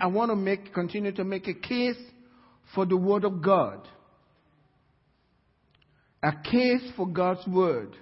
I 0.00 0.06
want 0.06 0.30
to 0.30 0.36
make, 0.36 0.72
continue 0.72 1.12
to 1.12 1.24
make 1.24 1.48
a 1.48 1.54
case 1.54 1.98
for 2.74 2.86
the 2.86 2.96
Word 2.96 3.24
of 3.24 3.42
God. 3.42 3.86
A 6.22 6.32
case 6.42 6.90
for 6.96 7.06
God's 7.06 7.46
Word. 7.46 7.96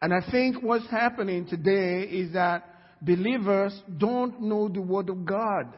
And 0.00 0.12
I 0.12 0.30
think 0.30 0.62
what's 0.62 0.88
happening 0.90 1.46
today 1.46 2.02
is 2.02 2.32
that 2.32 2.64
believers 3.00 3.80
don't 3.98 4.42
know 4.42 4.68
the 4.68 4.82
Word 4.82 5.08
of 5.08 5.24
God. 5.24 5.72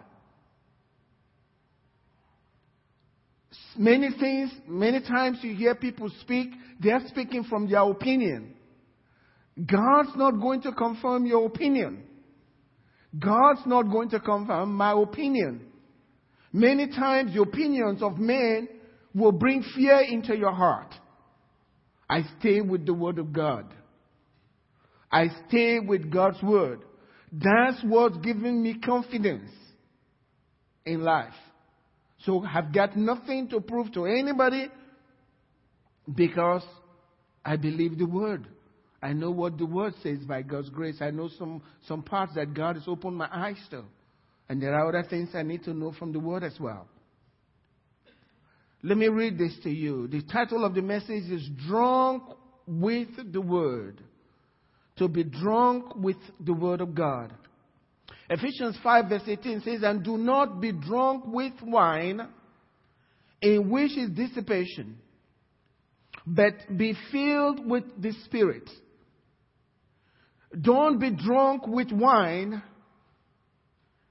Many 3.77 4.11
things, 4.19 4.51
many 4.67 5.01
times 5.01 5.39
you 5.43 5.55
hear 5.55 5.75
people 5.75 6.11
speak, 6.21 6.51
they're 6.81 7.07
speaking 7.09 7.45
from 7.45 7.69
their 7.69 7.83
opinion. 7.83 8.55
God's 9.59 10.17
not 10.17 10.41
going 10.41 10.63
to 10.63 10.73
confirm 10.73 11.27
your 11.27 11.47
opinion. 11.47 12.03
God's 13.19 13.61
not 13.67 13.85
going 13.85 14.11
to 14.11 14.21
confirm 14.21 14.75
my 14.75 14.93
opinion. 14.93 15.67
Many 16.53 16.89
times 16.89 17.35
the 17.35 17.43
opinions 17.43 18.03
of 18.03 18.19
men 18.19 18.69
will 19.15 19.33
bring 19.33 19.63
fear 19.75 20.01
into 20.01 20.37
your 20.37 20.53
heart. 20.53 20.95
I 22.09 22.23
stay 22.39 22.61
with 22.61 22.87
the 22.87 22.95
Word 22.95 23.19
of 23.19 23.33
God. 23.33 23.73
I 25.11 25.29
stay 25.49 25.79
with 25.79 26.11
God's 26.11 26.43
Word. 26.43 26.81
That's 27.33 27.83
what's 27.85 28.17
giving 28.19 28.63
me 28.63 28.79
confidence 28.79 29.51
in 30.85 31.03
life. 31.03 31.35
So 32.25 32.45
I've 32.45 32.73
got 32.73 32.97
nothing 32.97 33.49
to 33.49 33.61
prove 33.61 33.93
to 33.93 34.07
anybody 34.07 34.69
because 36.13 36.65
I 37.45 37.57
believe 37.57 37.99
the 37.99 38.07
Word. 38.07 38.47
I 39.05 39.13
know 39.13 39.31
what 39.31 39.59
the 39.59 39.67
Word 39.67 39.93
says 40.03 40.21
by 40.21 40.41
God's 40.41 40.71
grace. 40.71 40.97
I 41.03 41.11
know 41.11 41.29
some, 41.39 41.61
some 41.87 42.03
parts 42.03 42.33
that 42.37 42.55
God 42.55 42.77
has 42.77 42.85
opened 42.87 43.19
my 43.19 43.29
eyes 43.31 43.61
to. 43.69 43.85
And 44.49 44.63
there 44.63 44.75
are 44.75 44.89
other 44.89 45.07
things 45.07 45.29
I 45.35 45.43
need 45.43 45.63
to 45.65 45.75
know 45.75 45.93
from 45.93 46.15
the 46.15 46.19
Word 46.19 46.43
as 46.43 46.59
well. 46.59 46.89
Let 48.83 48.97
me 48.97 49.09
read 49.09 49.37
this 49.37 49.55
to 49.63 49.71
you. 49.71 50.09
The 50.09 50.23
title 50.23 50.65
of 50.65 50.75
the 50.75 50.81
message 50.81 51.31
is 51.31 51.47
Drunk 51.69 52.23
with 52.67 53.11
the 53.31 53.43
Word. 53.43 54.01
To 54.97 55.09
be 55.09 55.23
drunk 55.23 55.97
with 55.97 56.17
the 56.41 56.55
Word 56.55 56.81
of 56.81 56.95
God. 56.95 57.31
Ephesians 58.31 58.79
5 58.83 59.09
verse 59.11 59.23
18 59.27 59.61
says, 59.61 59.81
And 59.83 60.03
do 60.03 60.17
not 60.17 60.63
be 60.63 60.73
drunk 60.73 61.25
with 61.27 61.53
wine, 61.63 62.27
in 63.43 63.69
which 63.69 63.99
is 63.99 64.09
dissipation, 64.09 64.97
but 66.27 66.55
be 66.75 66.97
filled 67.13 67.67
with 67.67 67.85
the 68.01 68.13
Spirit 68.25 68.71
don't 70.61 70.99
be 70.99 71.11
drunk 71.11 71.67
with 71.67 71.91
wine, 71.91 72.63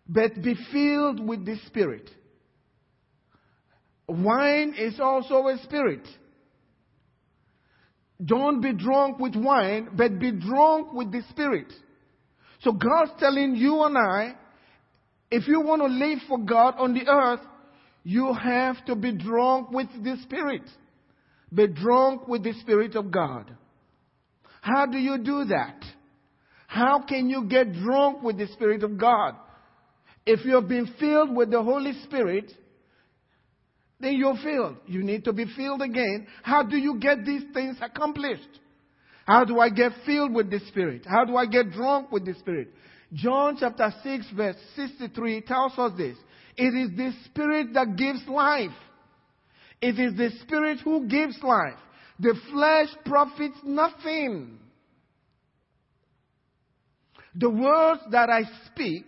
but 0.07 0.41
be 0.41 0.55
filled 0.71 1.25
with 1.25 1.45
the 1.45 1.57
Spirit. 1.67 2.09
Wine 4.07 4.75
is 4.77 4.99
also 4.99 5.47
a 5.47 5.57
spirit. 5.63 6.05
Don't 8.23 8.61
be 8.61 8.73
drunk 8.73 9.19
with 9.19 9.35
wine, 9.35 9.89
but 9.95 10.19
be 10.19 10.31
drunk 10.31 10.93
with 10.93 11.11
the 11.11 11.21
Spirit. 11.29 11.73
So 12.61 12.71
God's 12.71 13.11
telling 13.19 13.55
you 13.55 13.83
and 13.83 13.97
I, 13.97 14.35
if 15.31 15.47
you 15.47 15.61
want 15.61 15.81
to 15.81 15.87
live 15.87 16.19
for 16.27 16.37
God 16.37 16.75
on 16.77 16.93
the 16.93 17.07
earth, 17.07 17.41
you 18.03 18.33
have 18.33 18.83
to 18.85 18.95
be 18.95 19.13
drunk 19.13 19.71
with 19.71 19.87
the 20.03 20.17
Spirit. 20.23 20.63
Be 21.53 21.67
drunk 21.67 22.27
with 22.27 22.43
the 22.43 22.53
Spirit 22.61 22.95
of 22.95 23.11
God. 23.11 23.55
How 24.61 24.85
do 24.85 24.97
you 24.97 25.17
do 25.17 25.45
that? 25.45 25.83
How 26.73 27.03
can 27.07 27.29
you 27.29 27.43
get 27.43 27.71
drunk 27.71 28.23
with 28.23 28.39
the 28.39 28.47
Spirit 28.47 28.81
of 28.81 28.97
God? 28.97 29.35
If 30.25 30.43
you 30.43 30.55
have 30.55 30.67
been 30.67 30.91
filled 30.99 31.35
with 31.35 31.51
the 31.51 31.61
Holy 31.61 31.93
Spirit, 32.01 32.51
then 33.99 34.15
you're 34.15 34.37
filled. 34.43 34.77
You 34.87 35.03
need 35.03 35.23
to 35.25 35.33
be 35.33 35.45
filled 35.55 35.83
again. 35.83 36.25
How 36.41 36.63
do 36.63 36.75
you 36.75 36.97
get 36.99 37.25
these 37.25 37.43
things 37.53 37.77
accomplished? 37.79 38.49
How 39.27 39.45
do 39.45 39.59
I 39.59 39.69
get 39.69 39.91
filled 40.03 40.33
with 40.33 40.49
the 40.49 40.61
Spirit? 40.67 41.05
How 41.07 41.25
do 41.25 41.37
I 41.37 41.45
get 41.45 41.69
drunk 41.73 42.11
with 42.11 42.25
the 42.25 42.33
Spirit? 42.39 42.69
John 43.13 43.55
chapter 43.59 43.93
6 44.01 44.25
verse 44.35 44.55
63 44.75 45.41
tells 45.41 45.77
us 45.77 45.91
this. 45.95 46.17
It 46.57 46.73
is 46.73 46.97
the 46.97 47.11
Spirit 47.25 47.75
that 47.75 47.95
gives 47.95 48.27
life. 48.27 48.75
It 49.79 49.99
is 49.99 50.17
the 50.17 50.31
Spirit 50.41 50.79
who 50.83 51.05
gives 51.05 51.37
life. 51.43 51.77
The 52.19 52.33
flesh 52.51 52.87
profits 53.05 53.59
nothing. 53.63 54.57
The 57.35 57.49
words 57.49 58.01
that 58.11 58.29
I 58.29 58.43
speak 58.67 59.05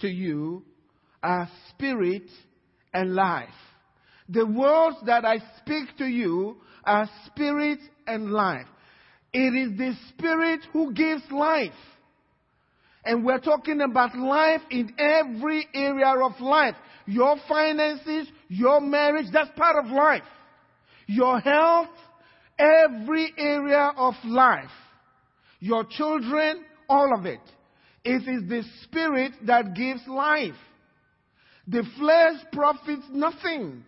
to 0.00 0.08
you 0.08 0.64
are 1.22 1.48
spirit 1.70 2.30
and 2.94 3.14
life. 3.14 3.48
The 4.28 4.46
words 4.46 4.96
that 5.06 5.24
I 5.24 5.38
speak 5.58 5.96
to 5.98 6.06
you 6.06 6.58
are 6.84 7.08
spirit 7.26 7.80
and 8.06 8.30
life. 8.30 8.66
It 9.32 9.54
is 9.54 9.76
the 9.76 9.94
spirit 10.08 10.60
who 10.72 10.92
gives 10.92 11.22
life. 11.30 11.72
And 13.04 13.24
we're 13.24 13.40
talking 13.40 13.80
about 13.80 14.16
life 14.16 14.60
in 14.70 14.94
every 14.98 15.66
area 15.74 16.14
of 16.24 16.40
life. 16.40 16.76
Your 17.06 17.36
finances, 17.48 18.28
your 18.48 18.80
marriage, 18.80 19.26
that's 19.32 19.50
part 19.56 19.84
of 19.84 19.90
life. 19.90 20.22
Your 21.08 21.40
health, 21.40 21.88
every 22.58 23.32
area 23.36 23.92
of 23.96 24.14
life. 24.24 24.70
Your 25.58 25.84
children, 25.84 26.64
all 26.92 27.18
of 27.18 27.24
it. 27.24 27.40
It 28.04 28.28
is 28.28 28.48
the 28.48 28.62
spirit 28.82 29.32
that 29.46 29.74
gives 29.74 30.02
life. 30.06 30.60
The 31.66 31.84
flesh 31.98 32.44
profits 32.52 33.04
nothing. 33.10 33.84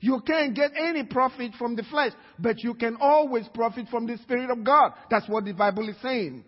You 0.00 0.20
can't 0.26 0.54
get 0.54 0.70
any 0.78 1.04
profit 1.04 1.52
from 1.58 1.76
the 1.76 1.82
flesh, 1.84 2.12
but 2.38 2.62
you 2.62 2.74
can 2.74 2.96
always 3.00 3.46
profit 3.54 3.86
from 3.90 4.06
the 4.06 4.18
Spirit 4.18 4.50
of 4.50 4.62
God. 4.62 4.92
That's 5.10 5.26
what 5.28 5.44
the 5.44 5.52
Bible 5.52 5.88
is 5.88 5.96
saying. 6.02 6.44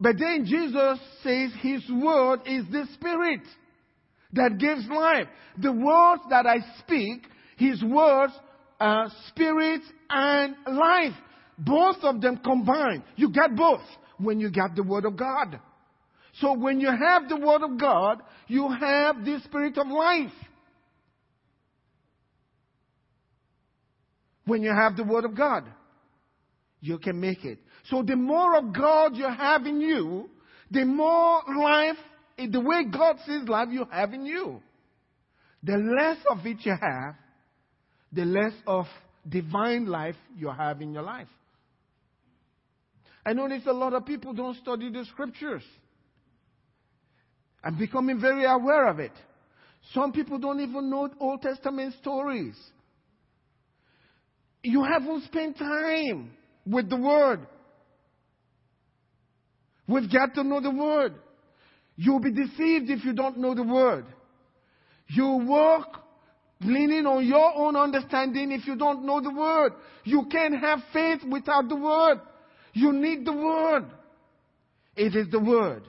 But 0.00 0.16
then 0.18 0.46
Jesus 0.46 0.98
says 1.22 1.50
His 1.60 1.82
Word 1.90 2.40
is 2.46 2.64
the 2.72 2.86
Spirit 2.94 3.42
that 4.32 4.56
gives 4.58 4.86
life. 4.88 5.26
The 5.58 5.72
words 5.72 6.22
that 6.30 6.46
I 6.46 6.60
speak, 6.78 7.26
His 7.58 7.82
words 7.84 8.32
are 8.80 9.10
Spirit 9.28 9.82
and 10.08 10.54
life. 10.66 11.12
Both 11.58 11.98
of 12.02 12.22
them 12.22 12.38
combined. 12.42 13.02
You 13.16 13.30
get 13.30 13.54
both 13.54 13.82
when 14.20 14.40
you 14.40 14.50
got 14.50 14.74
the 14.76 14.82
Word 14.82 15.04
of 15.04 15.16
God. 15.16 15.58
So 16.40 16.52
when 16.52 16.80
you 16.80 16.88
have 16.88 17.28
the 17.28 17.36
Word 17.36 17.62
of 17.62 17.78
God, 17.78 18.22
you 18.46 18.68
have 18.68 19.24
the 19.24 19.40
Spirit 19.44 19.76
of 19.78 19.86
life. 19.86 20.32
When 24.44 24.62
you 24.62 24.70
have 24.70 24.96
the 24.96 25.04
Word 25.04 25.24
of 25.24 25.36
God, 25.36 25.64
you 26.80 26.98
can 26.98 27.20
make 27.20 27.44
it. 27.44 27.58
So 27.84 28.02
the 28.02 28.16
more 28.16 28.56
of 28.56 28.74
God 28.74 29.16
you 29.16 29.24
have 29.24 29.66
in 29.66 29.80
you, 29.80 30.30
the 30.70 30.84
more 30.84 31.42
life, 31.58 31.96
the 32.36 32.60
way 32.60 32.84
God 32.84 33.16
sees 33.26 33.48
life 33.48 33.68
you 33.70 33.86
have 33.90 34.14
in 34.14 34.24
you. 34.24 34.62
The 35.62 35.76
less 35.76 36.16
of 36.30 36.46
it 36.46 36.58
you 36.60 36.72
have, 36.80 37.14
the 38.12 38.24
less 38.24 38.54
of 38.66 38.86
divine 39.28 39.86
life 39.86 40.16
you 40.36 40.48
have 40.48 40.80
in 40.80 40.94
your 40.94 41.02
life. 41.02 41.28
I 43.24 43.32
notice 43.32 43.62
a 43.66 43.72
lot 43.72 43.92
of 43.92 44.06
people 44.06 44.32
don't 44.32 44.56
study 44.56 44.90
the 44.90 45.04
scriptures. 45.06 45.62
I'm 47.62 47.78
becoming 47.78 48.20
very 48.20 48.44
aware 48.44 48.88
of 48.88 48.98
it. 48.98 49.12
Some 49.92 50.12
people 50.12 50.38
don't 50.38 50.60
even 50.60 50.88
know 50.88 51.10
Old 51.18 51.42
Testament 51.42 51.94
stories. 52.00 52.54
You 54.62 54.84
haven't 54.84 55.24
spent 55.24 55.58
time 55.58 56.32
with 56.66 56.88
the 56.88 56.96
Word. 56.96 57.46
We've 59.86 60.10
got 60.10 60.34
to 60.34 60.44
know 60.44 60.60
the 60.60 60.70
Word. 60.70 61.14
You'll 61.96 62.20
be 62.20 62.30
deceived 62.30 62.88
if 62.88 63.04
you 63.04 63.12
don't 63.12 63.38
know 63.38 63.54
the 63.54 63.62
Word. 63.62 64.06
You 65.08 65.44
work 65.48 65.88
leaning 66.60 67.06
on 67.06 67.26
your 67.26 67.54
own 67.56 67.74
understanding 67.74 68.52
if 68.52 68.66
you 68.66 68.76
don't 68.76 69.04
know 69.04 69.20
the 69.20 69.34
Word. 69.34 69.72
You 70.04 70.26
can't 70.30 70.54
have 70.58 70.80
faith 70.92 71.20
without 71.30 71.68
the 71.68 71.76
Word. 71.76 72.20
You 72.72 72.92
need 72.92 73.24
the 73.24 73.32
Word. 73.32 73.86
It 74.96 75.14
is 75.16 75.28
the 75.30 75.40
Word. 75.40 75.82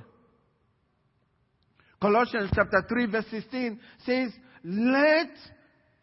Colossians 2.01 2.49
chapter 2.55 2.83
3 2.87 3.05
verse 3.07 3.25
16 3.29 3.79
says, 4.05 4.31
let, 4.63 5.29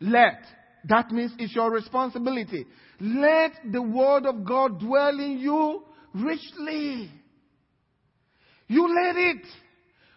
let, 0.00 0.42
that 0.84 1.10
means 1.10 1.32
it's 1.38 1.54
your 1.54 1.72
responsibility. 1.72 2.66
Let 3.00 3.52
the 3.70 3.82
Word 3.82 4.26
of 4.26 4.44
God 4.44 4.80
dwell 4.80 5.18
in 5.18 5.38
you 5.38 5.82
richly. 6.14 7.10
You 8.68 8.94
let 8.94 9.16
it 9.16 9.46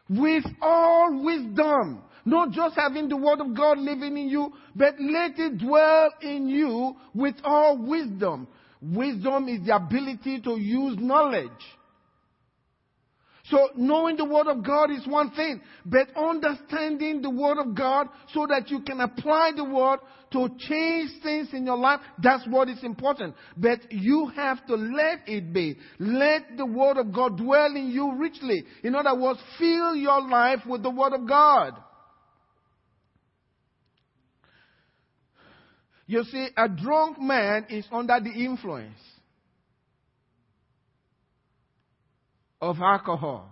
with 0.10 0.44
all 0.62 1.24
wisdom. 1.24 2.04
Not 2.26 2.52
just 2.52 2.76
having 2.76 3.10
the 3.10 3.18
Word 3.18 3.42
of 3.42 3.56
God 3.56 3.80
living 3.80 4.18
in 4.18 4.30
you, 4.30 4.54
but 4.76 4.96
let 5.00 5.40
it 5.40 5.58
dwell 5.58 6.12
in 6.22 6.48
you 6.48 6.96
with 7.16 7.36
all 7.44 7.78
wisdom. 7.78 8.48
Wisdom 8.82 9.48
is 9.48 9.66
the 9.66 9.76
ability 9.76 10.42
to 10.42 10.60
use 10.60 10.98
knowledge. 11.00 11.50
So 13.46 13.70
knowing 13.76 14.16
the 14.18 14.26
Word 14.26 14.48
of 14.48 14.64
God 14.64 14.92
is 14.92 15.06
one 15.06 15.32
thing, 15.32 15.62
but 15.86 16.08
understanding 16.16 17.22
the 17.22 17.30
Word 17.30 17.58
of 17.60 17.76
God 17.76 18.08
so 18.34 18.48
that 18.48 18.70
you 18.70 18.82
can 18.82 19.02
apply 19.02 19.52
the 19.56 19.64
Word 19.64 20.00
to 20.32 20.48
change 20.58 21.12
things 21.22 21.50
in 21.52 21.66
your 21.66 21.78
life, 21.78 22.00
that's 22.24 22.48
what 22.48 22.70
is 22.70 22.82
important. 22.84 23.36
But 23.58 23.92
you 23.92 24.32
have 24.36 24.66
to 24.68 24.76
let 24.76 25.28
it 25.28 25.52
be. 25.52 25.78
Let 26.00 26.56
the 26.56 26.66
Word 26.66 26.98
of 26.98 27.14
God 27.14 27.38
dwell 27.38 27.76
in 27.76 27.90
you 27.90 28.16
richly. 28.16 28.64
In 28.84 28.96
other 28.96 29.20
words, 29.20 29.40
fill 29.60 29.96
your 29.96 30.28
life 30.28 30.60
with 30.66 30.84
the 30.84 30.90
Word 30.90 31.14
of 31.14 31.28
God. 31.28 31.74
You 36.12 36.26
see, 36.26 36.50
a 36.58 36.68
drunk 36.68 37.22
man 37.22 37.68
is 37.70 37.86
under 37.90 38.20
the 38.20 38.32
influence. 38.32 39.00
of 42.62 42.80
alcohol. 42.82 43.50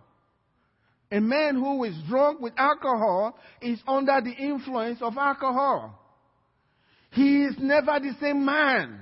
A 1.10 1.22
man 1.22 1.56
who 1.56 1.86
is 1.86 1.96
drunk 2.08 2.42
with 2.42 2.54
alcohol 2.58 3.40
is 3.62 3.80
under 3.88 4.22
the 4.22 4.32
influence 4.32 5.00
of 5.02 5.18
alcohol. 5.18 6.00
He 7.12 7.46
is 7.46 7.56
never 7.58 7.98
the 8.00 8.14
same 8.22 8.46
man 8.46 9.00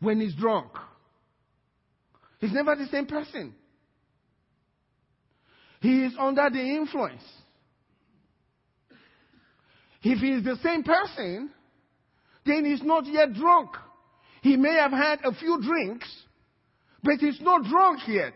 when 0.00 0.20
he's 0.20 0.34
drunk. 0.34 0.72
He's 2.40 2.52
never 2.52 2.74
the 2.74 2.86
same 2.86 3.06
person. 3.06 3.54
He 5.80 6.04
is 6.04 6.14
under 6.18 6.48
the 6.50 6.60
influence. 6.60 7.22
If 10.02 10.20
he 10.20 10.30
is 10.30 10.42
the 10.42 10.56
same 10.64 10.82
person, 10.82 11.50
then 12.48 12.64
he's 12.64 12.82
not 12.82 13.06
yet 13.06 13.34
drunk. 13.34 13.70
He 14.42 14.56
may 14.56 14.74
have 14.74 14.92
had 14.92 15.20
a 15.24 15.34
few 15.34 15.60
drinks, 15.62 16.08
but 17.02 17.18
he's 17.18 17.40
not 17.40 17.64
drunk 17.64 18.00
yet. 18.08 18.34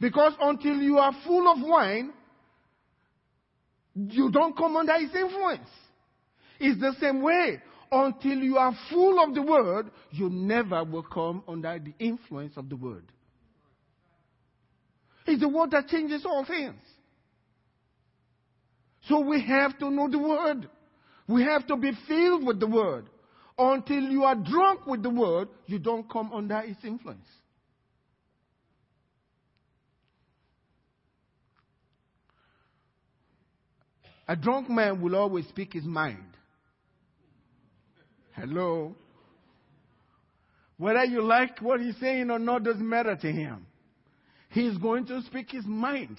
Because 0.00 0.34
until 0.40 0.76
you 0.76 0.98
are 0.98 1.12
full 1.24 1.50
of 1.50 1.58
wine, 1.60 2.12
you 3.94 4.30
don't 4.30 4.56
come 4.56 4.76
under 4.76 4.98
his 4.98 5.14
influence. 5.14 5.68
It's 6.60 6.80
the 6.80 6.94
same 7.00 7.22
way. 7.22 7.62
Until 7.90 8.38
you 8.38 8.56
are 8.56 8.76
full 8.90 9.22
of 9.22 9.34
the 9.34 9.42
word, 9.42 9.90
you 10.10 10.28
never 10.28 10.84
will 10.84 11.04
come 11.04 11.42
under 11.46 11.78
the 11.78 11.94
influence 11.98 12.56
of 12.56 12.68
the 12.68 12.76
word. 12.76 13.04
It's 15.26 15.40
the 15.40 15.48
word 15.48 15.70
that 15.70 15.88
changes 15.88 16.24
all 16.24 16.44
things. 16.44 16.80
So 19.08 19.20
we 19.20 19.40
have 19.46 19.78
to 19.78 19.90
know 19.90 20.10
the 20.10 20.18
word. 20.18 20.68
We 21.28 21.42
have 21.42 21.66
to 21.66 21.76
be 21.76 21.92
filled 22.06 22.46
with 22.46 22.60
the 22.60 22.66
word. 22.66 23.06
Until 23.58 24.02
you 24.02 24.24
are 24.24 24.34
drunk 24.34 24.86
with 24.86 25.02
the 25.02 25.10
word, 25.10 25.48
you 25.66 25.78
don't 25.78 26.08
come 26.10 26.32
under 26.32 26.58
its 26.60 26.84
influence. 26.84 27.26
A 34.28 34.36
drunk 34.36 34.68
man 34.68 35.00
will 35.00 35.14
always 35.14 35.46
speak 35.48 35.72
his 35.72 35.84
mind. 35.84 36.36
Hello? 38.34 38.94
Whether 40.76 41.04
you 41.04 41.22
like 41.22 41.60
what 41.60 41.80
he's 41.80 41.96
saying 41.98 42.30
or 42.30 42.38
not 42.38 42.64
doesn't 42.64 42.88
matter 42.88 43.16
to 43.16 43.32
him. 43.32 43.66
He's 44.50 44.76
going 44.78 45.06
to 45.06 45.22
speak 45.22 45.50
his 45.50 45.64
mind. 45.64 46.18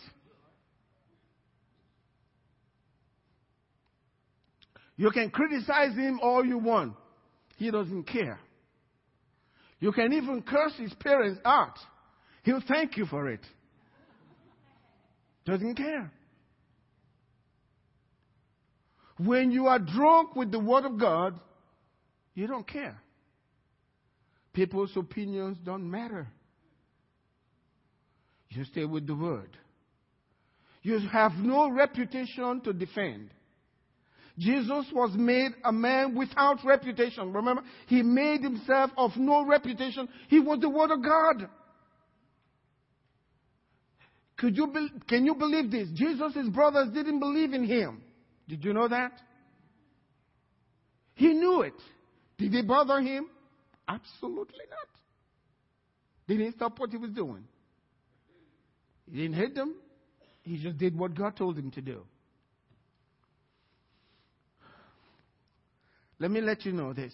You 4.97 5.11
can 5.11 5.29
criticize 5.29 5.95
him 5.95 6.19
all 6.21 6.43
you 6.43 6.57
want. 6.57 6.93
He 7.57 7.71
doesn't 7.71 8.03
care. 8.03 8.39
You 9.79 9.91
can 9.91 10.11
even 10.13 10.41
curse 10.41 10.73
his 10.77 10.93
parents 10.95 11.39
out. 11.45 11.77
He'll 12.43 12.63
thank 12.67 12.97
you 12.97 13.05
for 13.05 13.29
it. 13.29 13.41
Doesn't 15.45 15.75
care. 15.75 16.11
When 19.17 19.51
you 19.51 19.67
are 19.67 19.79
drunk 19.79 20.35
with 20.35 20.51
the 20.51 20.59
Word 20.59 20.85
of 20.85 20.99
God, 20.99 21.39
you 22.33 22.47
don't 22.47 22.67
care. 22.67 22.99
People's 24.53 24.91
opinions 24.95 25.57
don't 25.63 25.89
matter. 25.89 26.27
You 28.49 28.63
stay 28.65 28.85
with 28.85 29.05
the 29.05 29.15
Word. 29.15 29.55
You 30.81 30.99
have 31.11 31.33
no 31.33 31.69
reputation 31.69 32.61
to 32.61 32.73
defend. 32.73 33.29
Jesus 34.37 34.85
was 34.93 35.11
made 35.15 35.51
a 35.63 35.71
man 35.71 36.15
without 36.15 36.63
reputation. 36.63 37.33
Remember, 37.33 37.63
he 37.87 38.03
made 38.03 38.41
himself 38.41 38.91
of 38.95 39.11
no 39.17 39.45
reputation. 39.45 40.07
He 40.27 40.39
was 40.39 40.59
the 40.59 40.69
Word 40.69 40.91
of 40.91 41.03
God. 41.03 41.49
Could 44.37 44.55
you 44.55 44.67
be, 44.67 44.89
can 45.07 45.25
you 45.25 45.33
believe 45.33 45.71
this? 45.71 45.89
Jesus' 45.95 46.47
brothers 46.53 46.89
didn't 46.93 47.19
believe 47.19 47.53
in 47.53 47.65
him. 47.65 48.03
Did 48.47 48.63
you 48.63 48.73
know 48.73 48.87
that? 48.87 49.11
He 51.15 51.33
knew 51.33 51.61
it. 51.61 51.73
Did 52.37 52.53
it 52.53 52.67
bother 52.67 53.01
him? 53.01 53.27
Absolutely 53.87 54.65
not. 54.69 54.87
They 56.27 56.37
Did 56.37 56.45
he 56.45 56.51
stop 56.51 56.77
what 56.79 56.91
he 56.91 56.97
was 56.97 57.09
doing? 57.09 57.43
He 59.09 59.21
didn't 59.21 59.35
hate 59.35 59.55
them. 59.55 59.73
He 60.43 60.61
just 60.61 60.77
did 60.77 60.95
what 60.95 61.15
God 61.15 61.35
told 61.35 61.57
him 61.57 61.71
to 61.71 61.81
do. 61.81 62.03
Let 66.19 66.31
me 66.31 66.41
let 66.41 66.65
you 66.65 66.71
know 66.71 66.93
this. 66.93 67.13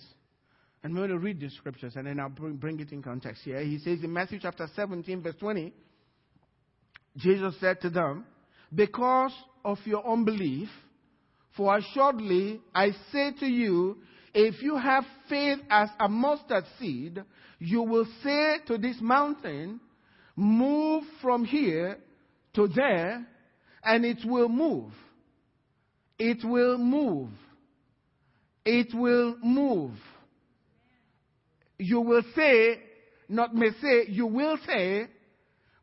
I'm 0.84 0.94
going 0.94 1.10
to 1.10 1.18
read 1.18 1.40
the 1.40 1.50
scriptures 1.50 1.94
and 1.96 2.08
then 2.08 2.20
I'll 2.20 2.30
bring, 2.30 2.56
bring 2.56 2.80
it 2.80 2.92
in 2.92 3.02
context 3.02 3.44
here. 3.44 3.62
He 3.62 3.80
says 3.80 4.00
in 4.04 4.12
Matthew 4.12 4.40
chapter 4.42 4.68
17, 4.76 5.22
verse 5.22 5.36
20, 5.40 5.74
Jesus 7.18 7.56
said 7.60 7.80
to 7.82 7.90
them, 7.90 8.26
Because 8.74 9.34
of 9.64 9.78
your 9.86 10.06
unbelief, 10.06 10.68
for 11.56 11.78
assuredly, 11.78 12.60
I 12.74 12.92
say 13.12 13.32
to 13.40 13.46
you, 13.46 13.98
if 14.34 14.62
you 14.62 14.76
have 14.76 15.06
faith 15.30 15.60
as 15.70 15.90
a 16.00 16.10
mustard 16.10 16.66
seed, 16.80 17.24
you 17.60 17.84
will 17.84 18.08
say 18.24 18.58
to 18.68 18.78
this 18.78 18.98
mountain, 19.00 19.80
move 20.36 21.04
from 21.22 21.46
here 21.46 21.98
to 22.56 22.68
there, 22.68 23.26
and 23.84 24.06
it 24.06 24.20
will 24.26 24.50
move. 24.50 24.92
It 26.18 26.40
will 26.44 26.78
move. 26.78 27.30
It 28.66 28.94
will 28.94 29.38
move. 29.44 29.92
You 31.78 32.02
will 32.02 32.24
say, 32.36 32.80
not 33.28 33.54
may 33.54 33.72
say, 33.82 34.06
you 34.08 34.28
will 34.28 34.58
say, 34.66 35.08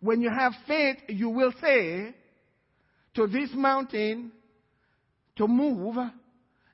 when 0.00 0.22
you 0.22 0.30
have 0.30 0.52
faith, 0.66 0.96
you 1.08 1.28
will 1.28 1.52
say 1.60 2.14
to 3.14 3.26
this 3.26 3.50
mountain, 3.52 4.32
to 5.36 5.46
move, 5.46 5.96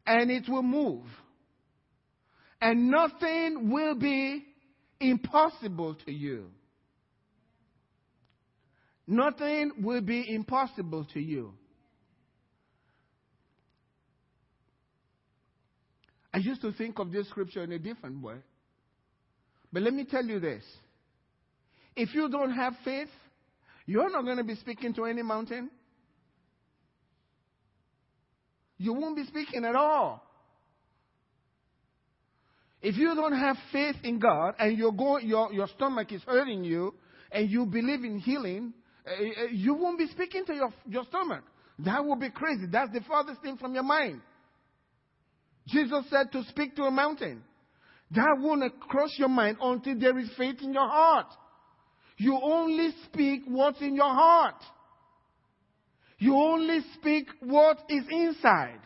and 0.06 0.30
it 0.30 0.48
will 0.48 0.62
move. 0.62 1.04
And 2.60 2.90
nothing 2.90 3.70
will 3.70 3.94
be 3.94 4.44
impossible 5.00 5.96
to 6.04 6.12
you. 6.12 6.46
Nothing 9.06 9.72
will 9.78 10.00
be 10.00 10.34
impossible 10.34 11.06
to 11.14 11.20
you. 11.20 11.52
I 16.36 16.38
used 16.38 16.60
to 16.60 16.72
think 16.72 16.98
of 16.98 17.10
this 17.10 17.26
scripture 17.30 17.64
in 17.64 17.72
a 17.72 17.78
different 17.78 18.22
way. 18.22 18.34
But 19.72 19.84
let 19.84 19.94
me 19.94 20.04
tell 20.04 20.22
you 20.22 20.38
this. 20.38 20.62
If 21.96 22.14
you 22.14 22.28
don't 22.28 22.50
have 22.50 22.74
faith, 22.84 23.08
you're 23.86 24.10
not 24.10 24.26
going 24.26 24.36
to 24.36 24.44
be 24.44 24.54
speaking 24.56 24.92
to 24.96 25.06
any 25.06 25.22
mountain. 25.22 25.70
You 28.76 28.92
won't 28.92 29.16
be 29.16 29.24
speaking 29.24 29.64
at 29.64 29.74
all. 29.74 30.22
If 32.82 32.98
you 32.98 33.14
don't 33.14 33.32
have 33.32 33.56
faith 33.72 33.96
in 34.04 34.18
God 34.18 34.56
and 34.58 34.78
going, 34.98 35.26
your, 35.26 35.50
your 35.54 35.68
stomach 35.68 36.12
is 36.12 36.20
hurting 36.24 36.64
you 36.64 36.92
and 37.32 37.50
you 37.50 37.64
believe 37.64 38.04
in 38.04 38.18
healing, 38.18 38.74
uh, 39.06 39.46
you 39.50 39.72
won't 39.72 39.98
be 39.98 40.08
speaking 40.08 40.44
to 40.44 40.54
your, 40.54 40.70
your 40.86 41.04
stomach. 41.04 41.44
That 41.78 42.04
would 42.04 42.20
be 42.20 42.28
crazy. 42.28 42.66
That's 42.70 42.92
the 42.92 43.00
farthest 43.08 43.40
thing 43.40 43.56
from 43.56 43.72
your 43.72 43.84
mind. 43.84 44.20
Jesus 45.66 46.04
said 46.10 46.32
to 46.32 46.44
speak 46.44 46.76
to 46.76 46.84
a 46.84 46.90
mountain. 46.90 47.42
That 48.12 48.36
won't 48.38 48.78
cross 48.80 49.14
your 49.18 49.28
mind 49.28 49.58
until 49.60 49.98
there 49.98 50.18
is 50.18 50.30
faith 50.36 50.56
in 50.62 50.72
your 50.72 50.88
heart. 50.88 51.26
You 52.18 52.38
only 52.40 52.90
speak 53.04 53.42
what's 53.46 53.80
in 53.80 53.94
your 53.94 54.12
heart. 54.12 54.62
You 56.18 56.34
only 56.34 56.80
speak 56.94 57.26
what 57.40 57.78
is 57.88 58.04
inside. 58.08 58.80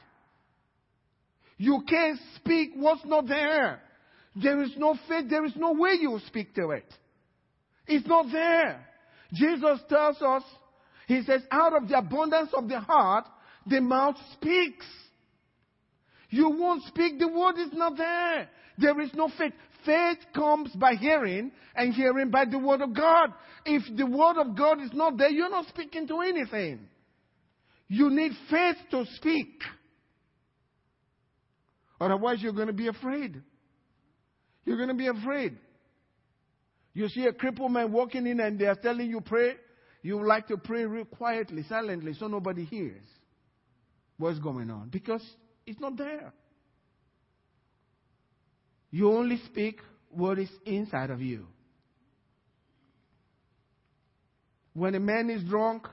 You 1.58 1.82
can't 1.88 2.18
speak 2.36 2.70
what's 2.74 3.04
not 3.04 3.28
there. 3.28 3.82
There 4.34 4.62
is 4.62 4.72
no 4.76 4.96
faith, 5.08 5.26
there 5.28 5.44
is 5.44 5.52
no 5.56 5.72
way 5.72 5.96
you 6.00 6.18
speak 6.26 6.54
to 6.54 6.70
it. 6.70 6.86
It's 7.86 8.06
not 8.06 8.26
there. 8.32 8.86
Jesus 9.32 9.80
tells 9.88 10.20
us, 10.22 10.42
He 11.06 11.22
says, 11.22 11.42
out 11.50 11.76
of 11.76 11.88
the 11.88 11.98
abundance 11.98 12.50
of 12.54 12.68
the 12.68 12.80
heart, 12.80 13.26
the 13.66 13.80
mouth 13.80 14.16
speaks. 14.32 14.86
You 16.30 16.50
won't 16.50 16.84
speak, 16.84 17.18
the 17.18 17.28
word 17.28 17.58
is 17.58 17.72
not 17.72 17.96
there. 17.96 18.48
There 18.78 19.00
is 19.00 19.10
no 19.14 19.28
faith. 19.36 19.52
Faith 19.84 20.18
comes 20.34 20.70
by 20.74 20.94
hearing, 20.94 21.52
and 21.74 21.94
hearing 21.94 22.30
by 22.30 22.44
the 22.44 22.58
Word 22.58 22.82
of 22.82 22.94
God. 22.94 23.32
If 23.64 23.82
the 23.96 24.06
Word 24.06 24.36
of 24.38 24.56
God 24.56 24.80
is 24.82 24.90
not 24.92 25.16
there, 25.16 25.30
you're 25.30 25.50
not 25.50 25.68
speaking 25.68 26.06
to 26.08 26.20
anything. 26.20 26.80
You 27.88 28.10
need 28.10 28.32
faith 28.50 28.76
to 28.90 29.04
speak. 29.16 29.62
Otherwise, 32.00 32.38
you're 32.40 32.52
going 32.52 32.68
to 32.68 32.72
be 32.72 32.88
afraid. 32.88 33.40
You're 34.64 34.76
going 34.76 34.88
to 34.88 34.94
be 34.94 35.08
afraid. 35.08 35.56
You 36.92 37.08
see 37.08 37.26
a 37.26 37.32
crippled 37.32 37.72
man 37.72 37.92
walking 37.92 38.26
in 38.26 38.40
and 38.40 38.58
they 38.58 38.66
are 38.66 38.76
telling 38.76 39.08
you 39.08 39.20
pray. 39.20 39.54
You 40.02 40.26
like 40.26 40.48
to 40.48 40.56
pray 40.56 40.84
real 40.84 41.04
quietly, 41.04 41.64
silently, 41.68 42.14
so 42.14 42.26
nobody 42.26 42.64
hears 42.64 43.04
what's 44.16 44.38
going 44.38 44.70
on 44.70 44.88
because 44.88 45.22
it's 45.70 45.80
not 45.80 45.96
there. 45.96 46.32
You 48.90 49.12
only 49.12 49.40
speak 49.46 49.80
what 50.10 50.38
is 50.38 50.50
inside 50.66 51.10
of 51.10 51.20
you. 51.20 51.46
When 54.74 54.96
a 54.96 55.00
man 55.00 55.30
is 55.30 55.44
drunk, 55.44 55.86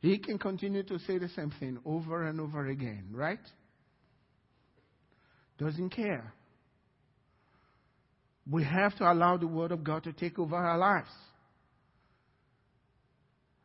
he 0.00 0.18
can 0.18 0.38
continue 0.38 0.82
to 0.84 0.98
say 1.00 1.18
the 1.18 1.28
same 1.28 1.52
thing 1.60 1.78
over 1.84 2.26
and 2.26 2.40
over 2.40 2.66
again, 2.68 3.08
right? 3.12 3.38
Doesn't 5.58 5.90
care. 5.90 6.32
We 8.50 8.64
have 8.64 8.96
to 8.96 9.12
allow 9.12 9.36
the 9.36 9.46
Word 9.46 9.72
of 9.72 9.84
God 9.84 10.04
to 10.04 10.12
take 10.14 10.38
over 10.38 10.56
our 10.56 10.78
lives. 10.78 11.10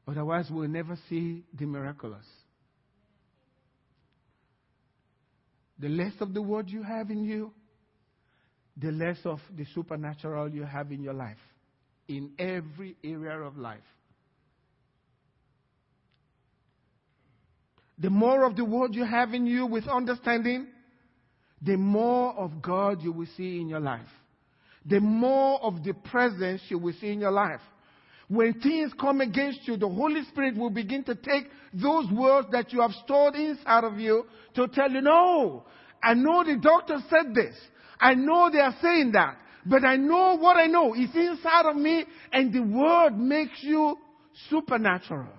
Otherwise, 0.05 0.47
we'll 0.49 0.67
never 0.67 0.97
see 1.07 1.43
the 1.57 1.65
miraculous. 1.65 2.25
The 5.83 5.89
less 5.89 6.13
of 6.21 6.33
the 6.33 6.41
Word 6.41 6.69
you 6.69 6.81
have 6.81 7.11
in 7.11 7.25
you, 7.25 7.51
the 8.77 8.89
less 8.89 9.17
of 9.25 9.41
the 9.53 9.65
supernatural 9.75 10.47
you 10.49 10.63
have 10.63 10.93
in 10.93 11.03
your 11.03 11.13
life, 11.13 11.35
in 12.07 12.31
every 12.39 12.95
area 13.03 13.37
of 13.41 13.57
life. 13.57 13.83
The 17.99 18.09
more 18.09 18.45
of 18.45 18.55
the 18.55 18.63
Word 18.63 18.95
you 18.95 19.03
have 19.03 19.33
in 19.33 19.45
you 19.45 19.65
with 19.65 19.85
understanding, 19.89 20.67
the 21.61 21.75
more 21.75 22.33
of 22.33 22.61
God 22.61 23.01
you 23.01 23.11
will 23.11 23.27
see 23.35 23.59
in 23.59 23.67
your 23.67 23.81
life. 23.81 24.07
The 24.85 25.01
more 25.01 25.61
of 25.61 25.83
the 25.83 25.95
presence 25.95 26.61
you 26.69 26.79
will 26.79 26.93
see 27.01 27.11
in 27.11 27.19
your 27.19 27.31
life. 27.31 27.59
When 28.33 28.59
things 28.61 28.91
come 28.99 29.21
against 29.21 29.59
you, 29.67 29.77
the 29.77 29.87
Holy 29.87 30.23
Spirit 30.23 30.57
will 30.57 30.71
begin 30.71 31.03
to 31.03 31.13
take 31.13 31.43
those 31.71 32.09
words 32.11 32.47
that 32.51 32.73
you 32.73 32.81
have 32.81 32.89
stored 33.03 33.35
inside 33.35 33.83
of 33.83 33.99
you 33.99 34.25
to 34.55 34.67
tell 34.69 34.89
you, 34.89 35.01
no, 35.01 35.65
I 36.01 36.15
know 36.15 36.43
the 36.43 36.57
doctor 36.59 36.97
said 37.11 37.35
this. 37.35 37.53
I 37.99 38.15
know 38.15 38.49
they 38.51 38.59
are 38.59 38.75
saying 38.81 39.11
that. 39.11 39.37
But 39.67 39.85
I 39.85 39.97
know 39.97 40.35
what 40.37 40.57
I 40.57 40.65
know 40.65 40.95
is 40.95 41.11
inside 41.13 41.67
of 41.67 41.75
me 41.75 42.05
and 42.31 42.51
the 42.51 42.61
word 42.63 43.11
makes 43.15 43.61
you 43.61 43.99
supernatural. 44.49 45.29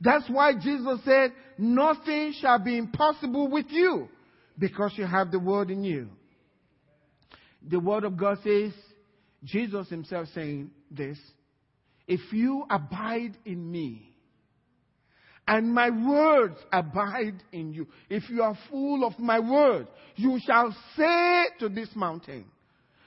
That's 0.00 0.30
why 0.30 0.52
Jesus 0.52 1.00
said, 1.04 1.32
nothing 1.58 2.34
shall 2.40 2.60
be 2.60 2.78
impossible 2.78 3.50
with 3.50 3.66
you 3.70 4.08
because 4.56 4.92
you 4.94 5.06
have 5.06 5.32
the 5.32 5.40
word 5.40 5.72
in 5.72 5.82
you. 5.82 6.10
The 7.68 7.80
word 7.80 8.04
of 8.04 8.16
God 8.16 8.38
says, 8.44 8.70
Jesus 9.42 9.88
himself 9.88 10.28
saying 10.32 10.70
this, 10.88 11.18
if 12.06 12.32
you 12.32 12.64
abide 12.70 13.36
in 13.44 13.70
me, 13.70 14.12
and 15.48 15.72
my 15.72 15.90
words 15.90 16.56
abide 16.72 17.42
in 17.52 17.72
you. 17.72 17.86
If 18.10 18.28
you 18.28 18.42
are 18.42 18.58
full 18.68 19.04
of 19.04 19.18
my 19.18 19.38
word, 19.38 19.86
you 20.16 20.40
shall 20.44 20.74
say 20.96 21.44
to 21.60 21.68
this 21.68 21.88
mountain, 21.94 22.46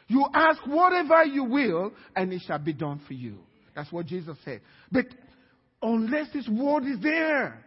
you 0.08 0.26
ask 0.34 0.66
whatever 0.66 1.24
you 1.26 1.44
will, 1.44 1.92
and 2.16 2.32
it 2.32 2.42
shall 2.48 2.60
be 2.60 2.74
done 2.74 3.02
for 3.06 3.14
you. 3.14 3.40
That's 3.76 3.92
what 3.92 4.06
Jesus 4.06 4.38
said. 4.44 4.62
But 4.92 5.06
unless 5.82 6.32
His 6.32 6.48
word 6.48 6.86
is 6.86 7.00
there, 7.02 7.64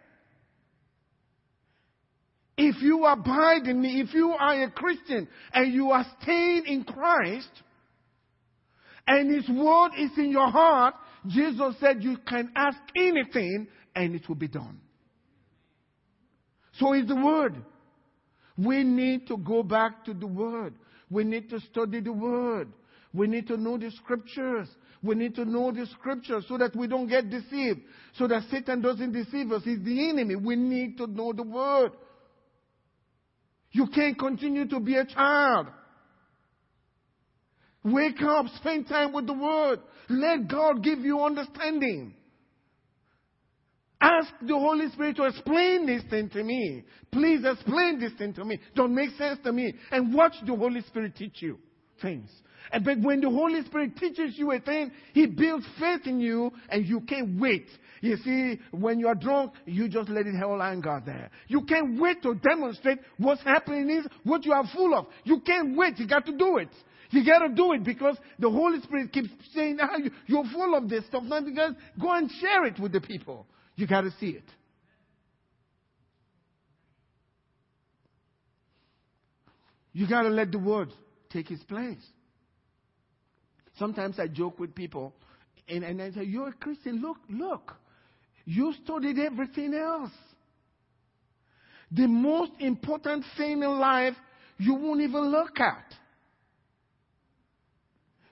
if 2.56 2.82
you 2.82 3.04
abide 3.04 3.66
in 3.66 3.80
me, 3.80 4.00
if 4.00 4.12
you 4.12 4.30
are 4.32 4.62
a 4.62 4.70
Christian 4.70 5.28
and 5.52 5.72
you 5.72 5.90
are 5.90 6.06
staying 6.22 6.64
in 6.66 6.84
Christ, 6.84 7.50
and 9.06 9.34
His 9.34 9.48
word 9.48 9.92
is 9.98 10.10
in 10.16 10.30
your 10.30 10.50
heart, 10.50 10.94
Jesus 11.26 11.74
said 11.80 12.02
you 12.02 12.16
can 12.26 12.50
ask 12.56 12.78
anything 12.96 13.68
and 13.94 14.14
it 14.14 14.28
will 14.28 14.36
be 14.36 14.48
done. 14.48 14.80
So 16.74 16.94
is 16.94 17.06
the 17.06 17.16
word. 17.16 17.56
We 18.56 18.82
need 18.82 19.26
to 19.28 19.36
go 19.36 19.62
back 19.62 20.04
to 20.06 20.14
the 20.14 20.26
word. 20.26 20.74
We 21.10 21.24
need 21.24 21.50
to 21.50 21.60
study 21.60 22.00
the 22.00 22.12
word. 22.12 22.68
We 23.12 23.26
need 23.26 23.46
to 23.48 23.56
know 23.56 23.78
the 23.78 23.90
scriptures. 23.90 24.68
We 25.02 25.14
need 25.14 25.34
to 25.34 25.44
know 25.44 25.72
the 25.72 25.86
scriptures 25.86 26.44
so 26.48 26.56
that 26.58 26.74
we 26.74 26.86
don't 26.86 27.08
get 27.08 27.28
deceived. 27.28 27.80
So 28.16 28.26
that 28.28 28.44
Satan 28.50 28.80
doesn't 28.80 29.12
deceive 29.12 29.52
us. 29.52 29.62
He's 29.64 29.82
the 29.82 30.08
enemy. 30.08 30.36
We 30.36 30.56
need 30.56 30.96
to 30.98 31.06
know 31.06 31.32
the 31.32 31.42
word. 31.42 31.92
You 33.72 33.88
can't 33.88 34.18
continue 34.18 34.68
to 34.68 34.80
be 34.80 34.96
a 34.96 35.04
child. 35.04 35.68
Wake 37.84 38.22
up, 38.22 38.46
spend 38.56 38.88
time 38.88 39.12
with 39.12 39.26
the 39.26 39.32
word. 39.32 39.80
Let 40.08 40.48
God 40.48 40.82
give 40.82 41.00
you 41.00 41.20
understanding. 41.20 42.14
Ask 44.00 44.32
the 44.40 44.58
Holy 44.58 44.88
Spirit 44.90 45.16
to 45.16 45.24
explain 45.24 45.86
this 45.86 46.02
thing 46.10 46.28
to 46.30 46.42
me. 46.42 46.84
Please 47.12 47.44
explain 47.44 48.00
this 48.00 48.12
thing 48.14 48.34
to 48.34 48.44
me. 48.44 48.58
Don't 48.74 48.94
make 48.94 49.10
sense 49.10 49.38
to 49.44 49.52
me. 49.52 49.74
And 49.92 50.12
watch 50.12 50.34
the 50.44 50.56
Holy 50.56 50.80
Spirit 50.82 51.14
teach 51.16 51.40
you 51.40 51.58
things. 52.00 52.28
And 52.72 52.84
but 52.84 53.00
when 53.00 53.20
the 53.20 53.30
Holy 53.30 53.62
Spirit 53.64 53.96
teaches 53.96 54.36
you 54.36 54.50
a 54.52 54.60
thing, 54.60 54.90
He 55.12 55.26
builds 55.26 55.66
faith 55.78 56.06
in 56.06 56.20
you 56.20 56.52
and 56.68 56.86
you 56.86 57.00
can't 57.02 57.40
wait. 57.40 57.66
You 58.00 58.16
see, 58.16 58.58
when 58.72 58.98
you 58.98 59.06
are 59.06 59.14
drunk, 59.14 59.52
you 59.66 59.88
just 59.88 60.08
let 60.08 60.26
it 60.26 60.42
all 60.42 60.60
anger 60.60 61.00
there. 61.06 61.30
You 61.46 61.62
can't 61.62 62.00
wait 62.00 62.22
to 62.22 62.34
demonstrate 62.34 62.98
what's 63.18 63.42
happening 63.42 63.88
is 63.90 64.06
what 64.24 64.44
you 64.44 64.52
are 64.52 64.64
full 64.74 64.94
of. 64.98 65.06
You 65.22 65.40
can't 65.40 65.76
wait. 65.76 65.98
You 65.98 66.08
got 66.08 66.26
to 66.26 66.36
do 66.36 66.58
it. 66.58 66.70
You 67.12 67.24
got 67.26 67.40
to 67.40 67.50
do 67.50 67.72
it 67.72 67.84
because 67.84 68.16
the 68.38 68.48
Holy 68.48 68.80
Spirit 68.80 69.12
keeps 69.12 69.28
saying, 69.54 69.76
ah, 69.80 69.98
you're 70.26 70.46
full 70.50 70.74
of 70.74 70.88
this 70.88 71.04
stuff. 71.06 71.22
Now, 71.24 71.42
because 71.42 71.74
go 72.00 72.10
and 72.10 72.30
share 72.40 72.64
it 72.64 72.80
with 72.80 72.92
the 72.92 73.02
people. 73.02 73.46
You 73.76 73.86
got 73.86 74.00
to 74.00 74.10
see 74.18 74.30
it. 74.30 74.44
You 79.92 80.08
got 80.08 80.22
to 80.22 80.30
let 80.30 80.52
the 80.52 80.58
word 80.58 80.88
take 81.30 81.50
its 81.50 81.62
place. 81.64 82.02
Sometimes 83.78 84.18
I 84.18 84.28
joke 84.28 84.58
with 84.58 84.74
people 84.74 85.12
and, 85.68 85.84
and 85.84 86.00
I 86.00 86.12
say, 86.12 86.24
You're 86.24 86.48
a 86.48 86.54
Christian. 86.54 87.02
Look, 87.02 87.18
look. 87.28 87.76
You 88.46 88.72
studied 88.84 89.18
everything 89.18 89.74
else. 89.74 90.10
The 91.90 92.06
most 92.06 92.52
important 92.58 93.26
thing 93.36 93.62
in 93.62 93.78
life 93.78 94.14
you 94.56 94.74
won't 94.74 95.02
even 95.02 95.30
look 95.30 95.60
at. 95.60 95.84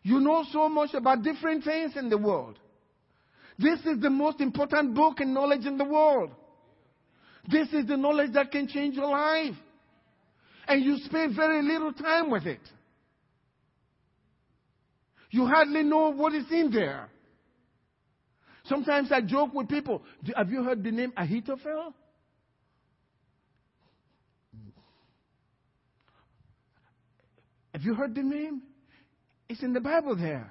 You 0.03 0.21
know 0.21 0.45
so 0.51 0.69
much 0.69 0.95
about 0.95 1.23
different 1.23 1.65
things 1.65 1.93
in 1.97 2.09
the 2.09 2.19
world. 2.19 2.59
This 3.59 3.81
is 3.81 4.01
the 4.01 4.09
most 4.09 4.41
important 4.41 4.95
book 4.95 5.21
and 5.21 5.35
knowledge 5.35 5.67
in 5.67 5.77
the 5.77 5.85
world. 5.85 6.31
This 7.51 7.69
is 7.73 7.87
the 7.87 7.97
knowledge 7.97 8.33
that 8.33 8.51
can 8.51 8.67
change 8.67 8.97
your 8.97 9.11
life. 9.11 9.55
And 10.67 10.83
you 10.85 10.97
spend 11.05 11.37
very 11.37 11.63
little 11.63 11.93
time 11.93 12.31
with 12.31 12.47
it. 12.47 12.61
You 15.31 15.47
hardly 15.47 15.83
know 15.83 16.11
what 16.13 16.35
is 16.35 16.47
in 16.51 16.71
there. 16.73 17.09
Sometimes 18.65 19.11
I 19.13 19.21
joke 19.21 19.53
with 19.53 19.69
people. 19.69 20.03
Have 20.37 20.51
you 20.51 20.63
heard 20.63 20.83
the 20.83 20.91
name 20.91 21.13
Ahithophel? 21.17 21.95
Have 27.73 27.83
you 27.83 27.95
heard 27.95 28.15
the 28.15 28.23
name? 28.23 28.63
It's 29.51 29.65
in 29.65 29.73
the 29.73 29.81
Bible 29.81 30.15
there. 30.15 30.49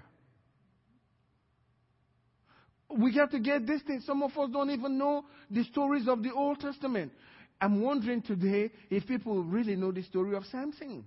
We 2.89 3.15
have 3.15 3.32
to 3.32 3.39
get 3.39 3.65
this 3.65 3.82
thing. 3.84 4.01
Some 4.06 4.22
of 4.22 4.38
us 4.38 4.50
don't 4.51 4.72
even 4.72 4.98
know 4.98 5.24
the 5.50 5.63
stories 5.63 6.06
of 6.10 6.22
the 6.22 6.34
Old 6.34 6.60
Testament. 6.60 7.13
I'm 7.62 7.82
wondering 7.82 8.22
today 8.22 8.72
if 8.89 9.08
people 9.08 9.41
really 9.41 9.77
know 9.77 9.94
the 9.94 10.03
story 10.03 10.36
of 10.36 10.44
Samson. 10.51 11.06